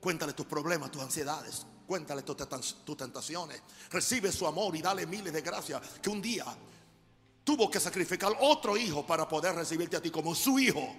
Cuéntale 0.00 0.32
tus 0.32 0.46
problemas, 0.46 0.90
tus 0.90 1.02
ansiedades. 1.02 1.66
Cuéntale 1.86 2.22
tus, 2.22 2.84
tentaciones. 2.96 3.62
Recibe 3.90 4.30
su 4.30 4.46
amor 4.46 4.76
y 4.76 4.82
dale 4.82 5.06
miles 5.06 5.32
de 5.32 5.40
gracias. 5.40 5.80
Que 6.02 6.10
un 6.10 6.20
día 6.20 6.44
tuvo 7.48 7.70
que 7.70 7.80
sacrificar 7.80 8.30
otro 8.40 8.76
hijo 8.76 9.06
para 9.06 9.26
poder 9.26 9.54
recibirte 9.54 9.96
a 9.96 10.02
ti 10.02 10.10
como 10.10 10.34
su 10.34 10.58
hijo. 10.58 10.94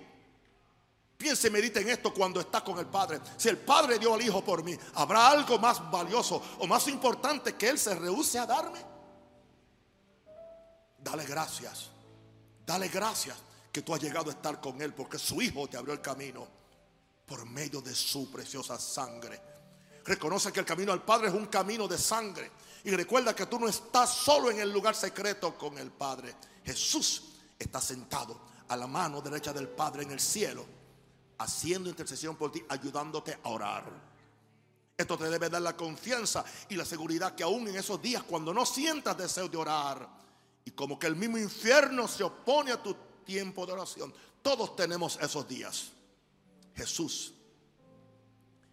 Piensa 1.15 1.45
y 1.45 1.51
medita 1.51 1.79
en 1.79 1.89
esto 1.89 2.11
cuando 2.11 2.39
estás 2.39 2.63
con 2.63 2.79
el 2.79 2.87
Padre. 2.87 3.19
Si 3.37 3.49
el 3.49 3.59
Padre 3.59 3.99
dio 3.99 4.15
al 4.15 4.21
Hijo 4.23 4.43
por 4.43 4.63
mí, 4.63 4.75
¿habrá 4.95 5.29
algo 5.29 5.59
más 5.59 5.91
valioso 5.91 6.41
o 6.57 6.65
más 6.65 6.87
importante 6.87 7.53
que 7.53 7.69
Él 7.69 7.77
se 7.77 7.93
rehúse 7.93 8.39
a 8.39 8.47
darme? 8.47 8.79
Dale 10.97 11.23
gracias. 11.23 11.91
Dale 12.65 12.87
gracias 12.87 13.37
que 13.71 13.83
tú 13.83 13.93
has 13.93 14.01
llegado 14.01 14.31
a 14.31 14.33
estar 14.33 14.59
con 14.59 14.81
Él 14.81 14.95
porque 14.95 15.19
su 15.19 15.39
Hijo 15.43 15.67
te 15.67 15.77
abrió 15.77 15.93
el 15.93 16.01
camino 16.01 16.47
por 17.27 17.45
medio 17.45 17.79
de 17.79 17.93
su 17.93 18.31
preciosa 18.31 18.79
sangre. 18.79 19.39
Reconoce 20.03 20.51
que 20.51 20.61
el 20.61 20.65
camino 20.65 20.93
al 20.93 21.03
Padre 21.03 21.27
es 21.27 21.33
un 21.35 21.45
camino 21.45 21.87
de 21.87 21.99
sangre. 21.99 22.49
Y 22.83 22.91
recuerda 22.91 23.35
que 23.35 23.45
tú 23.45 23.59
no 23.59 23.67
estás 23.67 24.13
solo 24.13 24.49
en 24.51 24.59
el 24.59 24.71
lugar 24.71 24.95
secreto 24.95 25.57
con 25.57 25.77
el 25.77 25.91
Padre. 25.91 26.35
Jesús 26.63 27.23
está 27.57 27.81
sentado 27.81 28.39
a 28.67 28.77
la 28.77 28.87
mano 28.87 29.21
derecha 29.21 29.51
del 29.51 29.67
Padre 29.67 30.03
en 30.03 30.11
el 30.11 30.19
cielo, 30.19 30.65
haciendo 31.39 31.89
intercesión 31.89 32.35
por 32.35 32.51
ti, 32.51 32.63
ayudándote 32.69 33.37
a 33.43 33.49
orar. 33.49 34.09
Esto 34.97 35.17
te 35.17 35.29
debe 35.29 35.49
dar 35.49 35.61
la 35.61 35.75
confianza 35.75 36.43
y 36.69 36.75
la 36.75 36.85
seguridad 36.85 37.35
que 37.35 37.43
aún 37.43 37.67
en 37.67 37.75
esos 37.75 38.01
días, 38.01 38.23
cuando 38.23 38.53
no 38.53 38.65
sientas 38.65 39.17
deseo 39.17 39.47
de 39.47 39.57
orar, 39.57 40.07
y 40.63 40.71
como 40.71 40.99
que 40.99 41.07
el 41.07 41.15
mismo 41.15 41.37
infierno 41.37 42.07
se 42.07 42.23
opone 42.23 42.71
a 42.71 42.83
tu 42.83 42.95
tiempo 43.25 43.65
de 43.65 43.73
oración, 43.73 44.13
todos 44.41 44.75
tenemos 44.75 45.17
esos 45.21 45.47
días. 45.47 45.91
Jesús 46.75 47.33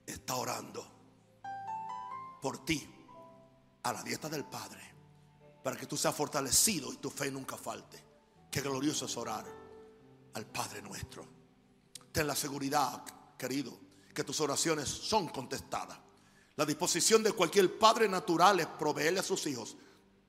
está 0.07 0.37
orando 0.37 0.87
por 2.41 2.65
ti 2.65 2.96
a 3.91 3.93
la 3.95 4.03
dieta 4.03 4.29
del 4.29 4.45
Padre 4.45 4.81
para 5.63 5.77
que 5.77 5.87
tú 5.87 5.97
seas 5.97 6.15
fortalecido 6.15 6.93
y 6.93 6.99
tu 6.99 7.11
fe 7.11 7.31
nunca 7.31 7.57
falte. 7.57 8.03
Qué 8.51 8.61
glorioso 8.61 9.07
es 9.07 9.17
orar 9.17 9.45
al 10.35 10.47
Padre 10.47 10.81
nuestro. 10.83 11.27
Ten 12.13 12.27
la 12.27 12.37
seguridad, 12.37 13.03
querido, 13.37 13.77
que 14.15 14.25
tus 14.25 14.41
oraciones 14.41 14.89
son 14.89 15.29
contestadas. 15.29 15.99
La 16.57 16.65
disposición 16.65 17.23
de 17.23 17.33
cualquier 17.33 17.79
padre 17.79 18.09
natural 18.09 18.61
es 18.61 18.67
proveerle 18.67 19.21
a 19.21 19.23
sus 19.23 19.47
hijos 19.47 19.77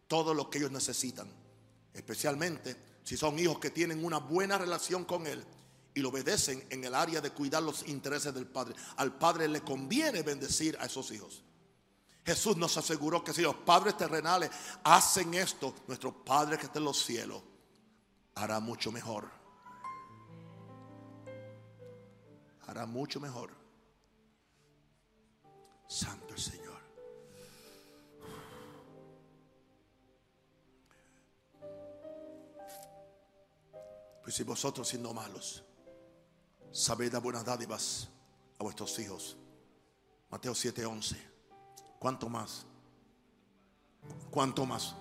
todo 0.08 0.34
lo 0.34 0.49
que 0.49 0.58
ellos 0.58 0.72
necesitan, 0.72 1.30
especialmente 1.93 2.76
si 3.03 3.16
son 3.16 3.39
hijos 3.39 3.60
que 3.60 3.70
tienen 3.70 4.03
una 4.03 4.18
buena 4.18 4.58
relación 4.58 5.05
con 5.05 5.26
Él 5.26 5.45
y 5.93 6.01
lo 6.01 6.10
obedecen 6.10 6.66
en 6.70 6.84
el 6.84 6.93
área 6.93 7.22
de 7.22 7.32
cuidar 7.32 7.64
los 7.64 7.88
intereses 7.88 8.34
del 8.34 8.47
Padre. 8.47 8.76
Al 8.97 9.18
Padre 9.18 9.47
le 9.47 9.62
conviene 9.62 10.22
bendecir 10.22 10.78
a 10.82 10.86
esos 10.88 11.12
hijos. 11.12 11.43
Jesús 12.28 12.57
nos 12.57 12.75
aseguró 12.75 13.23
que 13.23 13.32
si 13.32 13.41
los 13.41 13.55
padres 13.55 13.95
terrenales 13.95 14.51
hacen 14.84 15.34
esto, 15.34 15.73
nuestro 15.88 16.11
Padre 16.25 16.57
que 16.57 16.65
está 16.65 16.78
en 16.78 16.84
los 16.84 17.01
cielos 17.01 17.41
hará 18.36 18.59
mucho 18.59 18.91
mejor. 18.91 19.32
Hará 22.67 22.86
mucho 22.86 23.21
mejor. 23.21 23.51
Santo 25.88 26.34
el 26.34 26.41
Señor. 26.41 26.82
Pues 34.21 34.36
si 34.36 34.43
vosotros 34.43 34.86
siendo 34.86 35.13
malos, 35.13 35.63
sabéis 36.73 37.09
dar 37.09 37.21
buenas 37.21 37.45
dádivas 37.45 38.09
a 38.59 38.63
vuestros 38.63 38.99
hijos. 38.99 39.38
Mateo 40.30 40.51
7:11. 40.51 41.36
¿Cuánto 42.00 42.30
más? 42.30 42.66
¿Cuánto 44.32 44.66
más? 44.66 44.95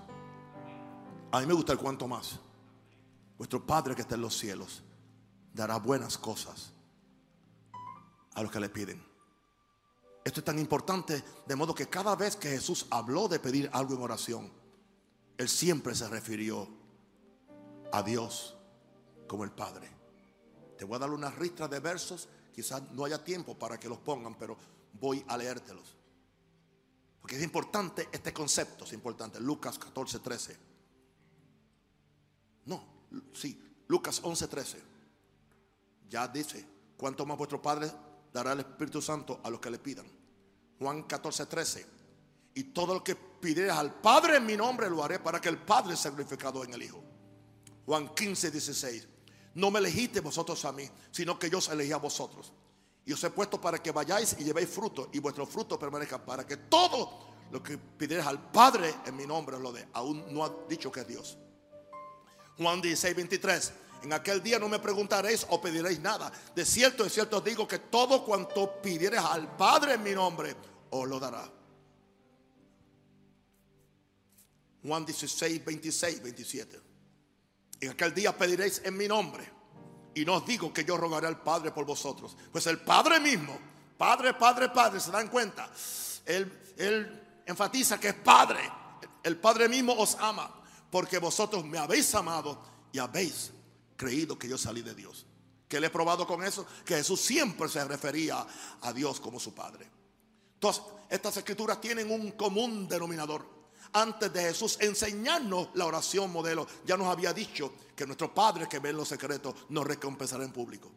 A 1.33 1.41
mí 1.41 1.47
me 1.47 1.55
gusta 1.55 1.73
el 1.73 1.79
cuánto 1.79 2.09
más. 2.09 2.41
Vuestro 3.37 3.65
Padre 3.67 3.95
que 3.95 4.03
está 4.03 4.15
en 4.15 4.23
los 4.23 4.37
cielos 4.37 4.83
dará 5.53 5.79
buenas 5.79 6.17
cosas 6.17 6.73
a 8.35 8.43
los 8.43 8.51
que 8.51 8.61
le 8.61 8.69
piden. 8.69 9.05
Esto 10.25 10.41
es 10.41 10.45
tan 10.45 10.59
importante 10.59 11.23
de 11.47 11.57
modo 11.57 11.75
que 11.75 11.89
cada 11.89 12.17
vez 12.17 12.37
que 12.37 12.49
Jesús 12.49 12.87
habló 12.91 13.29
de 13.29 13.39
pedir 13.39 13.71
algo 13.73 13.95
en 13.95 14.03
oración, 14.03 14.53
Él 15.39 15.49
siempre 15.49 15.95
se 15.95 16.09
refirió 16.09 16.69
a 17.93 18.03
Dios 18.03 18.57
como 19.27 19.45
el 19.45 19.53
Padre. 19.53 19.89
Te 20.77 20.85
voy 20.85 20.97
a 20.97 21.01
dar 21.01 21.11
una 21.11 21.31
ristra 21.31 21.69
de 21.69 21.81
versos, 21.81 22.29
quizás 22.55 22.83
no 22.93 23.05
haya 23.05 23.23
tiempo 23.23 23.55
para 23.55 23.79
que 23.79 23.89
los 23.89 23.99
pongan, 23.99 24.35
pero 24.35 24.57
voy 24.95 25.25
a 25.29 25.37
leértelos. 25.37 25.97
Porque 27.27 27.39
es 27.39 27.43
importante 27.43 28.09
este 28.13 28.33
concepto, 28.33 28.85
es 28.85 28.93
importante. 28.93 29.41
Lucas 29.41 29.81
14, 29.81 30.21
13. 30.21 30.57
No, 32.67 32.81
sí, 33.35 33.61
Lucas 33.89 34.21
11, 34.23 34.47
13. 34.47 34.83
Ya 36.09 36.29
dice, 36.29 36.65
¿cuánto 36.97 37.27
más 37.27 37.37
vuestro 37.37 37.61
Padre 37.61 37.91
dará 38.33 38.53
el 38.53 38.61
Espíritu 38.61 39.03
Santo 39.03 39.41
a 39.43 39.51
los 39.51 39.59
que 39.59 39.71
le 39.71 39.81
pidan? 39.81 40.07
Juan 40.79 41.03
14, 41.03 41.47
13. 41.47 41.87
Y 42.55 42.63
todo 42.63 42.95
lo 42.95 43.03
que 43.03 43.17
pidieras 43.17 43.79
al 43.79 43.93
Padre 43.95 44.37
en 44.37 44.47
mi 44.47 44.57
nombre 44.57 44.89
lo 44.89 45.03
haré 45.03 45.19
para 45.19 45.41
que 45.41 45.49
el 45.49 45.59
Padre 45.59 45.97
sea 45.97 46.13
glorificado 46.13 46.63
en 46.63 46.75
el 46.75 46.83
Hijo. 46.85 47.03
Juan 47.87 48.15
15, 48.15 48.53
16. 48.53 49.09
No 49.55 49.73
me 49.73 49.81
elegiste 49.81 50.21
vosotros 50.21 50.65
a 50.65 50.71
mí, 50.71 50.89
sino 51.11 51.41
que 51.41 51.51
yo 51.51 51.59
os 51.59 51.69
elegí 51.71 51.91
a 51.91 51.97
vosotros 51.97 52.53
y 53.07 53.13
os 53.13 53.23
he 53.23 53.31
puesto 53.31 53.61
para 53.61 53.79
que 53.79 53.93
vayáis 53.93 54.37
y 54.39 54.45
llevéis 54.45 54.69
fruto 54.69 55.09
y 55.13 55.21
vuestro 55.21 55.47
fruto 55.47 55.79
permanezca 55.79 56.23
para 56.23 56.45
que 56.45 56.57
todo 56.57 57.27
lo 57.53 57.63
que 57.63 57.79
pidierais 57.79 58.27
al 58.27 58.51
Padre 58.51 58.93
en 59.07 59.17
mi 59.17 59.25
nombre 59.25 59.59
lo 59.61 59.73
dé. 59.73 59.89
Aún 59.93 60.35
no 60.35 60.45
ha 60.45 60.53
dicho 60.69 60.91
que 60.91 61.01
es 61.01 61.09
Dios. 61.09 61.39
Juan 62.59 62.81
16, 62.81 63.15
23. 63.15 63.73
En 64.03 64.13
aquel 64.13 64.43
día 64.43 64.59
no 64.59 64.69
me 64.69 64.81
preguntaréis 64.81 65.47
o 65.51 65.61
pediréis 65.61 66.01
nada. 66.01 66.33
De 66.55 66.65
cierto, 66.65 67.05
de 67.05 67.11
cierto 67.11 67.39
os 67.39 67.45
digo 67.45 67.67
que 67.67 67.79
todo 67.79 68.25
cuanto 68.25 68.83
pidieres 68.83 69.21
al 69.21 69.57
Padre 69.57 69.95
en 69.95 70.03
mi 70.03 70.13
nombre 70.13 70.57
os 70.91 71.09
lo 71.09 71.21
dará. 71.21 71.49
Juan 74.83 75.07
16, 75.07 75.65
26, 75.65 76.23
27. 76.23 76.81
En 77.83 77.91
aquel 77.91 78.13
día 78.13 78.37
pediréis 78.37 78.83
en 78.85 78.97
mi 78.97 79.07
nombre 79.07 79.56
y 80.17 80.25
no 80.25 80.37
os 80.37 80.47
digo 80.47 80.73
que 80.73 80.83
yo 80.83 80.97
rogaré 80.97 81.27
al 81.27 81.43
Padre 81.43 81.71
por 81.73 81.85
vosotros. 81.85 82.35
Pues 82.51 82.67
el 82.67 82.81
Padre 82.81 83.21
mismo, 83.21 83.59
Padre, 83.99 84.33
Padre, 84.33 84.71
Padre, 84.71 84.99
¿se 84.99 85.11
dan 85.11 85.29
cuenta? 85.29 85.71
Él, 86.25 86.73
él 86.79 87.43
enfatiza 87.45 88.01
que 88.01 88.09
es 88.09 88.15
Padre. 88.15 88.61
El 89.23 89.37
Padre 89.37 89.69
mismo 89.69 89.93
os 89.93 90.17
ama 90.19 90.63
porque 90.91 91.19
vosotros 91.19 91.67
me 91.67 91.77
habéis 91.77 92.15
amado 92.15 92.63
y 92.93 92.99
habéis 92.99 93.53
creído 93.95 94.39
que 94.39 94.49
yo 94.49 94.57
salí 94.57 94.81
de 94.81 94.95
Dios. 94.95 95.27
¿Qué 95.69 95.81
le 95.81 95.89
he 95.89 95.91
probado 95.91 96.27
con 96.27 96.43
eso? 96.43 96.67
Que 96.87 96.97
Jesús 96.97 97.21
siempre 97.21 97.69
se 97.69 97.85
refería 97.85 98.47
a 98.81 98.93
Dios 98.95 99.21
como 99.21 99.39
su 99.39 99.55
Padre. 99.55 99.87
Entonces, 100.55 100.83
estas 101.11 101.37
escrituras 101.37 101.79
tienen 101.79 102.11
un 102.11 102.31
común 102.33 102.89
denominador 102.89 103.56
antes 103.93 104.33
de 104.33 104.43
Jesús 104.43 104.77
enseñarnos 104.81 105.69
la 105.75 105.87
oración 105.87 106.33
modelo, 106.33 106.67
ya 106.85 106.97
nos 106.97 107.09
había 107.09 107.33
dicho 107.33 107.73
que 107.95 108.07
nuestro 108.07 108.33
Padre 108.35 108.69
que 108.69 108.79
ve 108.79 108.91
en 108.91 108.97
los 108.97 109.09
secretos 109.09 109.55
nos 109.71 109.87
recompensará 109.87 110.45
en 110.45 110.53
público. 110.53 110.91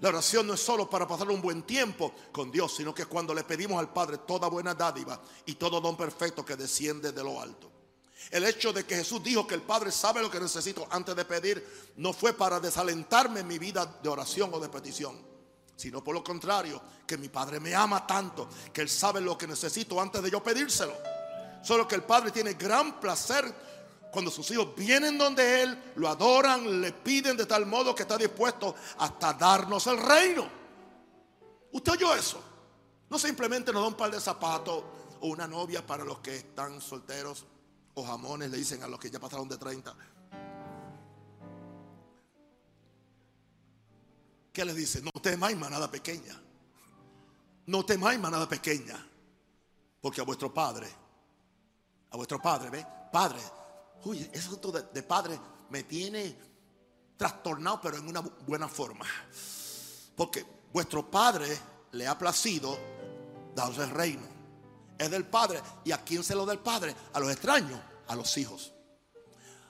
La 0.00 0.08
oración 0.08 0.46
no 0.46 0.54
es 0.54 0.60
solo 0.60 0.88
para 0.88 1.06
pasar 1.06 1.28
un 1.30 1.42
buen 1.42 1.62
tiempo 1.62 2.14
con 2.32 2.50
Dios, 2.50 2.74
sino 2.74 2.94
que 2.94 3.02
es 3.02 3.08
cuando 3.08 3.34
le 3.34 3.44
pedimos 3.44 3.78
al 3.78 3.92
Padre 3.92 4.18
toda 4.18 4.48
buena 4.48 4.74
dádiva 4.74 5.20
y 5.44 5.54
todo 5.54 5.80
don 5.80 5.96
perfecto 5.96 6.44
que 6.44 6.56
desciende 6.56 7.12
de 7.12 7.22
lo 7.22 7.40
alto. 7.40 7.70
El 8.30 8.44
hecho 8.44 8.72
de 8.72 8.84
que 8.84 8.96
Jesús 8.96 9.22
dijo 9.22 9.46
que 9.46 9.54
el 9.54 9.62
Padre 9.62 9.92
sabe 9.92 10.22
lo 10.22 10.30
que 10.30 10.40
necesito 10.40 10.86
antes 10.90 11.14
de 11.16 11.24
pedir 11.24 11.92
no 11.96 12.12
fue 12.12 12.32
para 12.32 12.60
desalentarme 12.60 13.40
en 13.40 13.46
mi 13.46 13.58
vida 13.58 13.98
de 14.02 14.08
oración 14.08 14.50
o 14.52 14.60
de 14.60 14.68
petición, 14.68 15.20
sino 15.76 16.02
por 16.02 16.14
lo 16.14 16.24
contrario, 16.24 16.80
que 17.06 17.18
mi 17.18 17.28
Padre 17.28 17.60
me 17.60 17.74
ama 17.74 18.06
tanto 18.06 18.48
que 18.72 18.82
Él 18.82 18.88
sabe 18.88 19.20
lo 19.20 19.36
que 19.36 19.46
necesito 19.46 20.00
antes 20.00 20.22
de 20.22 20.30
yo 20.30 20.42
pedírselo. 20.42 20.94
Solo 21.62 21.86
que 21.86 21.94
el 21.94 22.02
Padre 22.02 22.30
tiene 22.30 22.54
gran 22.54 23.00
placer 23.00 23.52
cuando 24.10 24.30
sus 24.30 24.50
hijos 24.50 24.74
vienen 24.74 25.18
donde 25.18 25.62
Él, 25.62 25.92
lo 25.96 26.08
adoran, 26.08 26.80
le 26.80 26.92
piden 26.92 27.36
de 27.36 27.46
tal 27.46 27.66
modo 27.66 27.94
que 27.94 28.02
está 28.02 28.16
dispuesto 28.16 28.74
hasta 28.98 29.32
darnos 29.34 29.86
el 29.86 29.98
reino. 29.98 30.48
¿Usted 31.72 31.92
oyó 31.92 32.14
eso? 32.14 32.42
No 33.08 33.18
simplemente 33.18 33.72
nos 33.72 33.82
da 33.82 33.88
un 33.88 33.94
par 33.94 34.10
de 34.10 34.20
zapatos 34.20 34.84
o 35.20 35.28
una 35.28 35.46
novia 35.46 35.86
para 35.86 36.04
los 36.04 36.18
que 36.20 36.36
están 36.36 36.80
solteros 36.80 37.46
o 37.94 38.04
jamones, 38.04 38.50
le 38.50 38.56
dicen 38.56 38.82
a 38.82 38.88
los 38.88 38.98
que 38.98 39.10
ya 39.10 39.20
pasaron 39.20 39.48
de 39.48 39.58
30. 39.58 39.94
¿Qué 44.52 44.64
les 44.64 44.74
dice? 44.74 45.02
No 45.02 45.10
temáis 45.22 45.56
manada 45.56 45.90
pequeña. 45.90 46.40
No 47.66 47.84
temáis 47.84 48.18
manada 48.18 48.48
pequeña. 48.48 49.06
Porque 50.00 50.20
a 50.20 50.24
vuestro 50.24 50.52
Padre 50.52 50.88
a 52.10 52.16
vuestro 52.16 52.40
padre, 52.40 52.70
¿ve? 52.70 52.86
Padre, 53.12 53.40
uy, 54.04 54.28
eso 54.32 54.56
de, 54.56 54.82
de 54.82 55.02
padre 55.02 55.38
me 55.70 55.84
tiene 55.84 56.36
trastornado, 57.16 57.80
pero 57.82 57.98
en 57.98 58.08
una 58.08 58.20
buena 58.20 58.68
forma. 58.68 59.06
Porque 60.16 60.44
vuestro 60.72 61.10
padre 61.10 61.58
le 61.92 62.06
ha 62.06 62.16
placido 62.16 62.78
daros 63.54 63.78
el 63.78 63.90
reino. 63.90 64.22
Es 64.98 65.10
del 65.10 65.26
padre. 65.26 65.60
¿Y 65.84 65.92
a 65.92 66.02
quién 66.04 66.22
se 66.22 66.34
lo 66.34 66.44
da 66.44 66.52
el 66.52 66.58
padre? 66.58 66.94
A 67.12 67.20
los 67.20 67.30
extraños, 67.30 67.80
a 68.06 68.14
los 68.14 68.36
hijos. 68.38 68.72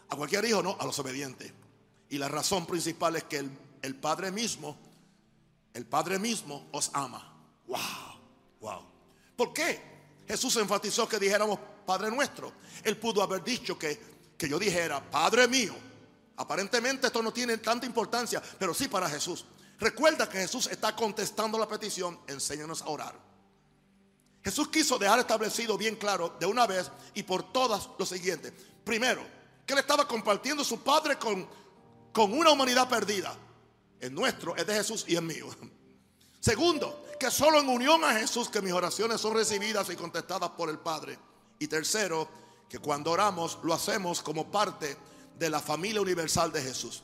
A 0.09 0.17
cualquier 0.17 0.45
hijo, 0.45 0.63
no, 0.63 0.77
a 0.79 0.85
los 0.85 0.99
obedientes. 0.99 1.53
Y 2.09 2.19
la 2.19 2.29
razón 2.29 2.67
principal 2.67 3.17
es 3.17 3.25
que 3.25 3.39
el, 3.39 3.51
el 3.83 3.95
padre 3.95 4.33
mismo, 4.33 4.77
el 5.73 5.87
padre 5.87 6.19
mismo 6.19 6.69
os 6.73 6.91
ama. 6.93 7.37
Wow, 7.67 7.79
wow. 8.61 8.83
¿Por 9.37 9.53
qué? 9.53 9.81
Jesús 10.27 10.57
enfatizó 10.57 11.09
que 11.09 11.19
dijéramos 11.19 11.59
Padre 11.91 12.09
nuestro. 12.09 12.53
Él 12.85 12.97
pudo 12.99 13.21
haber 13.21 13.43
dicho 13.43 13.77
que, 13.77 14.01
que 14.39 14.49
yo 14.49 14.61
dijera, 14.61 15.03
Padre 15.11 15.49
mío. 15.49 15.75
Aparentemente 16.37 17.09
esto 17.09 17.21
no 17.21 17.33
tiene 17.33 17.59
tanta 17.59 17.85
importancia, 17.85 18.41
pero 18.61 18.73
sí 18.73 18.87
para 18.87 19.11
Jesús. 19.11 19.45
Recuerda 19.77 20.29
que 20.29 20.39
Jesús 20.39 20.69
está 20.69 20.95
contestando 20.95 21.59
la 21.59 21.67
petición, 21.67 22.21
enséñanos 22.29 22.83
a 22.83 22.91
orar. 22.91 23.19
Jesús 24.45 24.69
quiso 24.69 25.01
dejar 25.01 25.19
establecido 25.19 25.77
bien 25.77 25.97
claro 25.97 26.37
de 26.39 26.47
una 26.47 26.65
vez 26.65 26.93
y 27.13 27.25
por 27.25 27.53
todas 27.53 27.89
lo 27.99 28.07
siguiente. 28.07 28.53
Primero, 28.85 29.27
que 29.67 29.73
él 29.73 29.81
estaba 29.81 30.07
compartiendo 30.07 30.63
su 30.63 30.85
Padre 30.85 31.17
con, 31.17 31.45
con 32.13 32.33
una 32.33 32.53
humanidad 32.53 32.89
perdida. 32.89 33.37
El 33.99 34.15
nuestro 34.15 34.55
es 34.55 34.65
de 34.65 34.75
Jesús 34.75 35.07
y 35.09 35.17
es 35.17 35.23
mío. 35.23 35.49
Segundo, 36.39 37.05
que 37.19 37.33
solo 37.33 37.59
en 37.59 37.69
unión 37.69 38.05
a 38.05 38.13
Jesús 38.13 38.49
que 38.49 38.63
mis 38.63 38.73
oraciones 38.73 39.21
son 39.21 39.35
recibidas 39.35 39.91
y 39.91 39.97
contestadas 39.97 40.51
por 40.51 40.71
el 40.71 40.79
Padre. 40.79 41.19
Y 41.61 41.69
tercero, 41.69 42.27
que 42.69 42.79
cuando 42.79 43.11
oramos 43.11 43.59
lo 43.63 43.75
hacemos 43.75 44.23
como 44.23 44.51
parte 44.51 44.97
de 45.39 45.51
la 45.51 45.61
familia 45.61 46.01
universal 46.01 46.51
de 46.51 46.63
Jesús, 46.63 47.03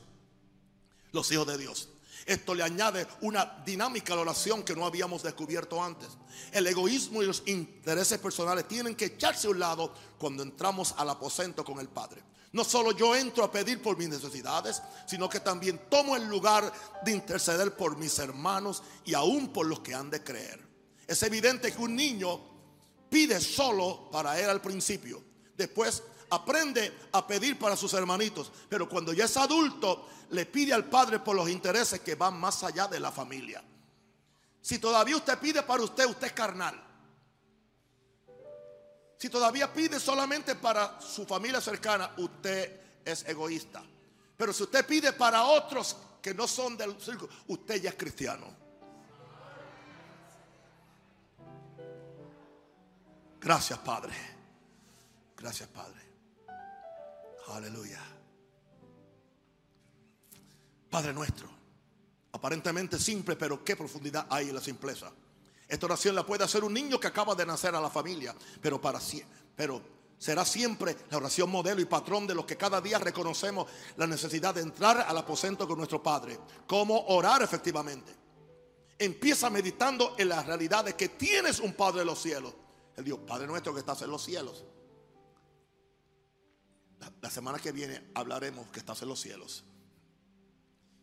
los 1.11 1.31
hijos 1.31 1.45
de 1.45 1.57
Dios. 1.57 1.89
Esto 2.25 2.55
le 2.55 2.63
añade 2.63 3.07
una 3.21 3.61
dinámica 3.63 4.13
a 4.13 4.15
la 4.15 4.23
oración 4.23 4.63
que 4.63 4.75
no 4.75 4.85
habíamos 4.85 5.23
descubierto 5.23 5.81
antes. 5.81 6.09
El 6.51 6.65
egoísmo 6.65 7.21
y 7.21 7.27
los 7.27 7.43
intereses 7.45 8.17
personales 8.17 8.67
tienen 8.67 8.95
que 8.95 9.05
echarse 9.05 9.47
a 9.47 9.51
un 9.51 9.59
lado 9.59 9.93
cuando 10.17 10.41
entramos 10.41 10.95
al 10.97 11.09
aposento 11.09 11.63
con 11.63 11.79
el 11.79 11.87
Padre. 11.87 12.23
No 12.51 12.63
solo 12.63 12.91
yo 12.91 13.15
entro 13.15 13.43
a 13.43 13.51
pedir 13.51 13.81
por 13.81 13.95
mis 13.95 14.09
necesidades, 14.09 14.81
sino 15.05 15.29
que 15.29 15.39
también 15.39 15.79
tomo 15.89 16.15
el 16.15 16.27
lugar 16.27 16.73
de 17.05 17.11
interceder 17.11 17.75
por 17.77 17.95
mis 17.97 18.17
hermanos 18.17 18.81
y 19.05 19.13
aún 19.13 19.53
por 19.53 19.67
los 19.67 19.81
que 19.81 19.93
han 19.93 20.09
de 20.09 20.23
creer. 20.23 20.65
Es 21.05 21.21
evidente 21.23 21.71
que 21.71 21.81
un 21.81 21.95
niño 21.95 22.56
pide 23.09 23.39
solo 23.39 24.09
para 24.11 24.39
él 24.39 24.49
al 24.49 24.61
principio. 24.61 25.23
Después 25.55 26.03
aprende 26.29 27.07
a 27.11 27.25
pedir 27.25 27.57
para 27.57 27.75
sus 27.75 27.93
hermanitos. 27.93 28.51
Pero 28.69 28.87
cuando 28.87 29.13
ya 29.13 29.25
es 29.25 29.37
adulto, 29.37 30.07
le 30.31 30.45
pide 30.45 30.73
al 30.73 30.85
Padre 30.85 31.19
por 31.19 31.35
los 31.35 31.49
intereses 31.49 32.01
que 32.01 32.15
van 32.15 32.39
más 32.39 32.63
allá 32.63 32.87
de 32.87 32.99
la 32.99 33.11
familia. 33.11 33.63
Si 34.61 34.79
todavía 34.79 35.15
usted 35.15 35.37
pide 35.39 35.63
para 35.63 35.83
usted, 35.83 36.05
usted 36.05 36.27
es 36.27 36.33
carnal. 36.33 36.83
Si 39.17 39.29
todavía 39.29 39.73
pide 39.73 39.99
solamente 39.99 40.55
para 40.55 41.01
su 41.01 41.25
familia 41.25 41.59
cercana, 41.59 42.13
usted 42.17 42.81
es 43.03 43.25
egoísta. 43.27 43.83
Pero 44.35 44.53
si 44.53 44.63
usted 44.63 44.85
pide 44.85 45.13
para 45.13 45.43
otros 45.43 45.95
que 46.21 46.33
no 46.33 46.47
son 46.47 46.77
del 46.77 47.01
círculo, 47.01 47.31
usted 47.47 47.81
ya 47.81 47.89
es 47.89 47.95
cristiano. 47.95 48.66
Gracias, 53.47 53.79
Padre. 53.79 54.13
Gracias, 55.37 55.69
Padre. 55.69 56.01
Aleluya. 57.47 58.03
Padre 60.89 61.13
nuestro, 61.13 61.47
aparentemente 62.33 62.99
simple, 62.99 63.37
pero 63.37 63.63
qué 63.63 63.77
profundidad 63.77 64.27
hay 64.29 64.49
en 64.49 64.55
la 64.55 64.59
simpleza. 64.59 65.13
Esta 65.65 65.85
oración 65.85 66.13
la 66.13 66.25
puede 66.25 66.43
hacer 66.43 66.65
un 66.65 66.73
niño 66.73 66.99
que 66.99 67.07
acaba 67.07 67.35
de 67.35 67.45
nacer 67.45 67.73
a 67.73 67.79
la 67.79 67.89
familia, 67.89 68.35
pero 68.61 68.81
para 68.81 68.99
pero 69.55 69.81
será 70.17 70.43
siempre 70.43 70.97
la 71.09 71.15
oración 71.15 71.49
modelo 71.49 71.79
y 71.79 71.85
patrón 71.85 72.27
de 72.27 72.35
los 72.35 72.45
que 72.45 72.57
cada 72.57 72.81
día 72.81 72.99
reconocemos 72.99 73.69
la 73.95 74.07
necesidad 74.07 74.55
de 74.55 74.61
entrar 74.61 75.05
al 75.07 75.17
aposento 75.17 75.65
con 75.65 75.77
nuestro 75.77 76.03
Padre. 76.03 76.37
Cómo 76.67 76.99
orar 77.07 77.41
efectivamente. 77.43 78.13
Empieza 78.99 79.49
meditando 79.49 80.15
en 80.17 80.27
la 80.27 80.43
realidad 80.43 80.83
de 80.83 80.97
que 80.97 81.07
tienes 81.07 81.61
un 81.61 81.71
Padre 81.71 81.99
de 81.99 82.05
los 82.07 82.21
cielos. 82.21 82.53
El 82.97 83.03
Dios, 83.03 83.19
Padre 83.27 83.45
nuestro 83.45 83.73
que 83.73 83.79
estás 83.79 84.01
en 84.01 84.09
los 84.09 84.23
cielos. 84.23 84.65
La, 87.21 87.29
semana 87.29 87.59
que 87.59 87.71
viene 87.71 88.09
hablaremos 88.15 88.67
que 88.69 88.79
estás 88.79 89.01
en 89.03 89.07
los 89.07 89.21
cielos. 89.21 89.63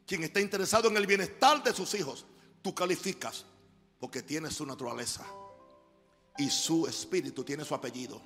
Quien 0.05 0.25
está 0.25 0.41
interesado 0.41 0.89
en 0.89 0.97
el 0.97 1.07
bienestar 1.07 1.63
de 1.63 1.73
sus 1.73 1.95
hijos, 1.95 2.27
tú 2.63 2.75
calificas 2.75 3.47
porque 4.01 4.23
tiene 4.23 4.51
su 4.51 4.67
naturaleza 4.67 5.25
y 6.37 6.51
su 6.51 6.87
espíritu, 6.89 7.45
tiene 7.45 7.65
su 7.65 7.75
apellido, 7.77 8.21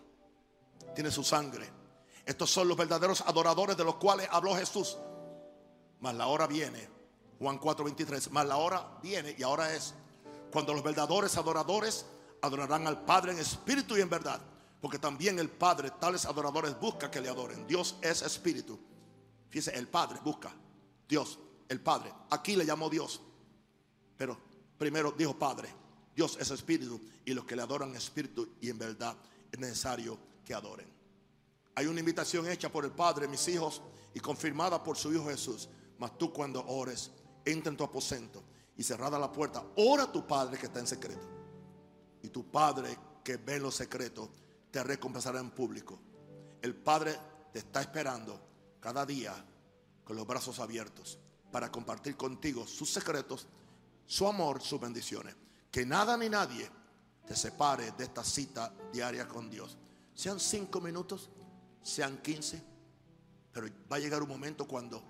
tiene 0.94 1.10
su 1.10 1.22
sangre. 1.22 1.68
Estos 2.24 2.50
son 2.50 2.68
los 2.68 2.76
verdaderos 2.76 3.20
adoradores 3.20 3.76
de 3.76 3.84
los 3.84 3.96
cuales 3.96 4.28
habló 4.30 4.56
Jesús. 4.56 4.96
Mas 6.00 6.14
la 6.14 6.26
hora 6.26 6.46
viene, 6.46 6.88
Juan 7.38 7.60
4:23, 7.60 8.30
mas 8.30 8.46
la 8.46 8.56
hora 8.56 8.98
viene 9.02 9.36
y 9.36 9.42
ahora 9.42 9.74
es 9.74 9.92
cuando 10.50 10.72
los 10.72 10.82
verdaderos 10.82 11.36
adoradores 11.36 12.06
adorarán 12.42 12.86
al 12.86 13.04
Padre 13.04 13.32
en 13.32 13.38
espíritu 13.38 13.96
y 13.96 14.00
en 14.00 14.10
verdad. 14.10 14.40
Porque 14.80 14.98
también 14.98 15.38
el 15.38 15.48
Padre, 15.48 15.90
tales 15.98 16.24
adoradores, 16.24 16.78
busca 16.78 17.10
que 17.10 17.20
le 17.20 17.28
adoren. 17.28 17.66
Dios 17.66 17.96
es 18.00 18.22
espíritu. 18.22 18.78
Fíjese, 19.48 19.76
el 19.76 19.88
Padre 19.88 20.20
busca. 20.22 20.52
Dios, 21.08 21.38
el 21.68 21.80
Padre. 21.80 22.12
Aquí 22.30 22.54
le 22.54 22.64
llamó 22.64 22.88
Dios. 22.88 23.20
Pero 24.16 24.38
primero 24.78 25.12
dijo 25.12 25.38
Padre. 25.38 25.68
Dios 26.14 26.36
es 26.40 26.50
espíritu. 26.50 27.00
Y 27.24 27.34
los 27.34 27.44
que 27.44 27.56
le 27.56 27.62
adoran 27.62 27.94
espíritu 27.96 28.56
y 28.60 28.70
en 28.70 28.78
verdad 28.78 29.16
es 29.50 29.58
necesario 29.58 30.18
que 30.44 30.54
adoren. 30.54 30.86
Hay 31.74 31.86
una 31.86 32.00
invitación 32.00 32.48
hecha 32.48 32.70
por 32.70 32.84
el 32.84 32.92
Padre, 32.92 33.28
mis 33.28 33.46
hijos, 33.48 33.82
y 34.14 34.20
confirmada 34.20 34.82
por 34.82 34.96
su 34.96 35.12
Hijo 35.12 35.26
Jesús. 35.26 35.68
Mas 35.98 36.16
tú 36.18 36.32
cuando 36.32 36.64
ores, 36.66 37.10
entra 37.44 37.70
en 37.70 37.76
tu 37.76 37.84
aposento 37.84 38.42
y 38.76 38.82
cerrada 38.82 39.18
la 39.18 39.30
puerta, 39.30 39.64
ora 39.76 40.04
a 40.04 40.12
tu 40.12 40.26
Padre 40.26 40.58
que 40.58 40.66
está 40.66 40.80
en 40.80 40.86
secreto. 40.86 41.37
Y 42.22 42.28
tu 42.28 42.50
Padre 42.50 42.98
que 43.24 43.36
ve 43.36 43.58
los 43.58 43.74
secretos 43.74 44.28
te 44.70 44.82
recompensará 44.82 45.40
en 45.40 45.50
público. 45.50 45.98
El 46.60 46.74
Padre 46.74 47.18
te 47.52 47.60
está 47.60 47.80
esperando 47.80 48.40
cada 48.80 49.06
día 49.06 49.34
con 50.04 50.16
los 50.16 50.26
brazos 50.26 50.58
abiertos 50.60 51.18
para 51.50 51.70
compartir 51.70 52.16
contigo 52.16 52.66
sus 52.66 52.90
secretos, 52.90 53.46
su 54.06 54.26
amor, 54.26 54.60
sus 54.62 54.80
bendiciones. 54.80 55.34
Que 55.70 55.84
nada 55.84 56.16
ni 56.16 56.28
nadie 56.28 56.70
te 57.26 57.36
separe 57.36 57.92
de 57.92 58.04
esta 58.04 58.24
cita 58.24 58.72
diaria 58.92 59.28
con 59.28 59.50
Dios. 59.50 59.76
Sean 60.14 60.40
cinco 60.40 60.80
minutos, 60.80 61.30
sean 61.82 62.18
quince, 62.18 62.62
pero 63.52 63.68
va 63.90 63.96
a 63.96 64.00
llegar 64.00 64.22
un 64.22 64.28
momento 64.28 64.66
cuando 64.66 65.02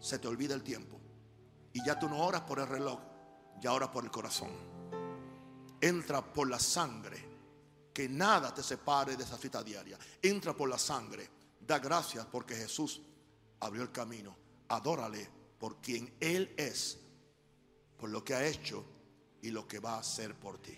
se 0.00 0.18
te 0.18 0.28
olvida 0.28 0.54
el 0.54 0.62
tiempo 0.62 1.00
y 1.72 1.84
ya 1.84 1.98
tú 1.98 2.08
no 2.08 2.18
oras 2.18 2.42
por 2.42 2.58
el 2.58 2.66
reloj, 2.66 3.00
ya 3.60 3.72
oras 3.72 3.88
por 3.90 4.04
el 4.04 4.10
corazón. 4.10 4.71
Entra 5.82 6.22
por 6.22 6.48
la 6.48 6.60
sangre 6.60 7.32
que 7.92 8.08
nada 8.08 8.54
te 8.54 8.62
separe 8.62 9.16
de 9.16 9.24
esa 9.24 9.36
cita 9.36 9.62
diaria. 9.64 9.98
Entra 10.22 10.54
por 10.54 10.68
la 10.68 10.78
sangre. 10.78 11.28
Da 11.60 11.80
gracias 11.80 12.24
porque 12.26 12.54
Jesús 12.54 13.02
abrió 13.60 13.82
el 13.82 13.90
camino. 13.90 14.36
Adórale 14.68 15.28
por 15.58 15.80
quien 15.80 16.14
Él 16.20 16.54
es, 16.56 16.98
por 17.98 18.10
lo 18.10 18.24
que 18.24 18.34
ha 18.34 18.46
hecho 18.46 18.84
y 19.42 19.50
lo 19.50 19.66
que 19.66 19.80
va 19.80 19.94
a 19.94 19.98
hacer 19.98 20.38
por 20.38 20.58
ti. 20.58 20.76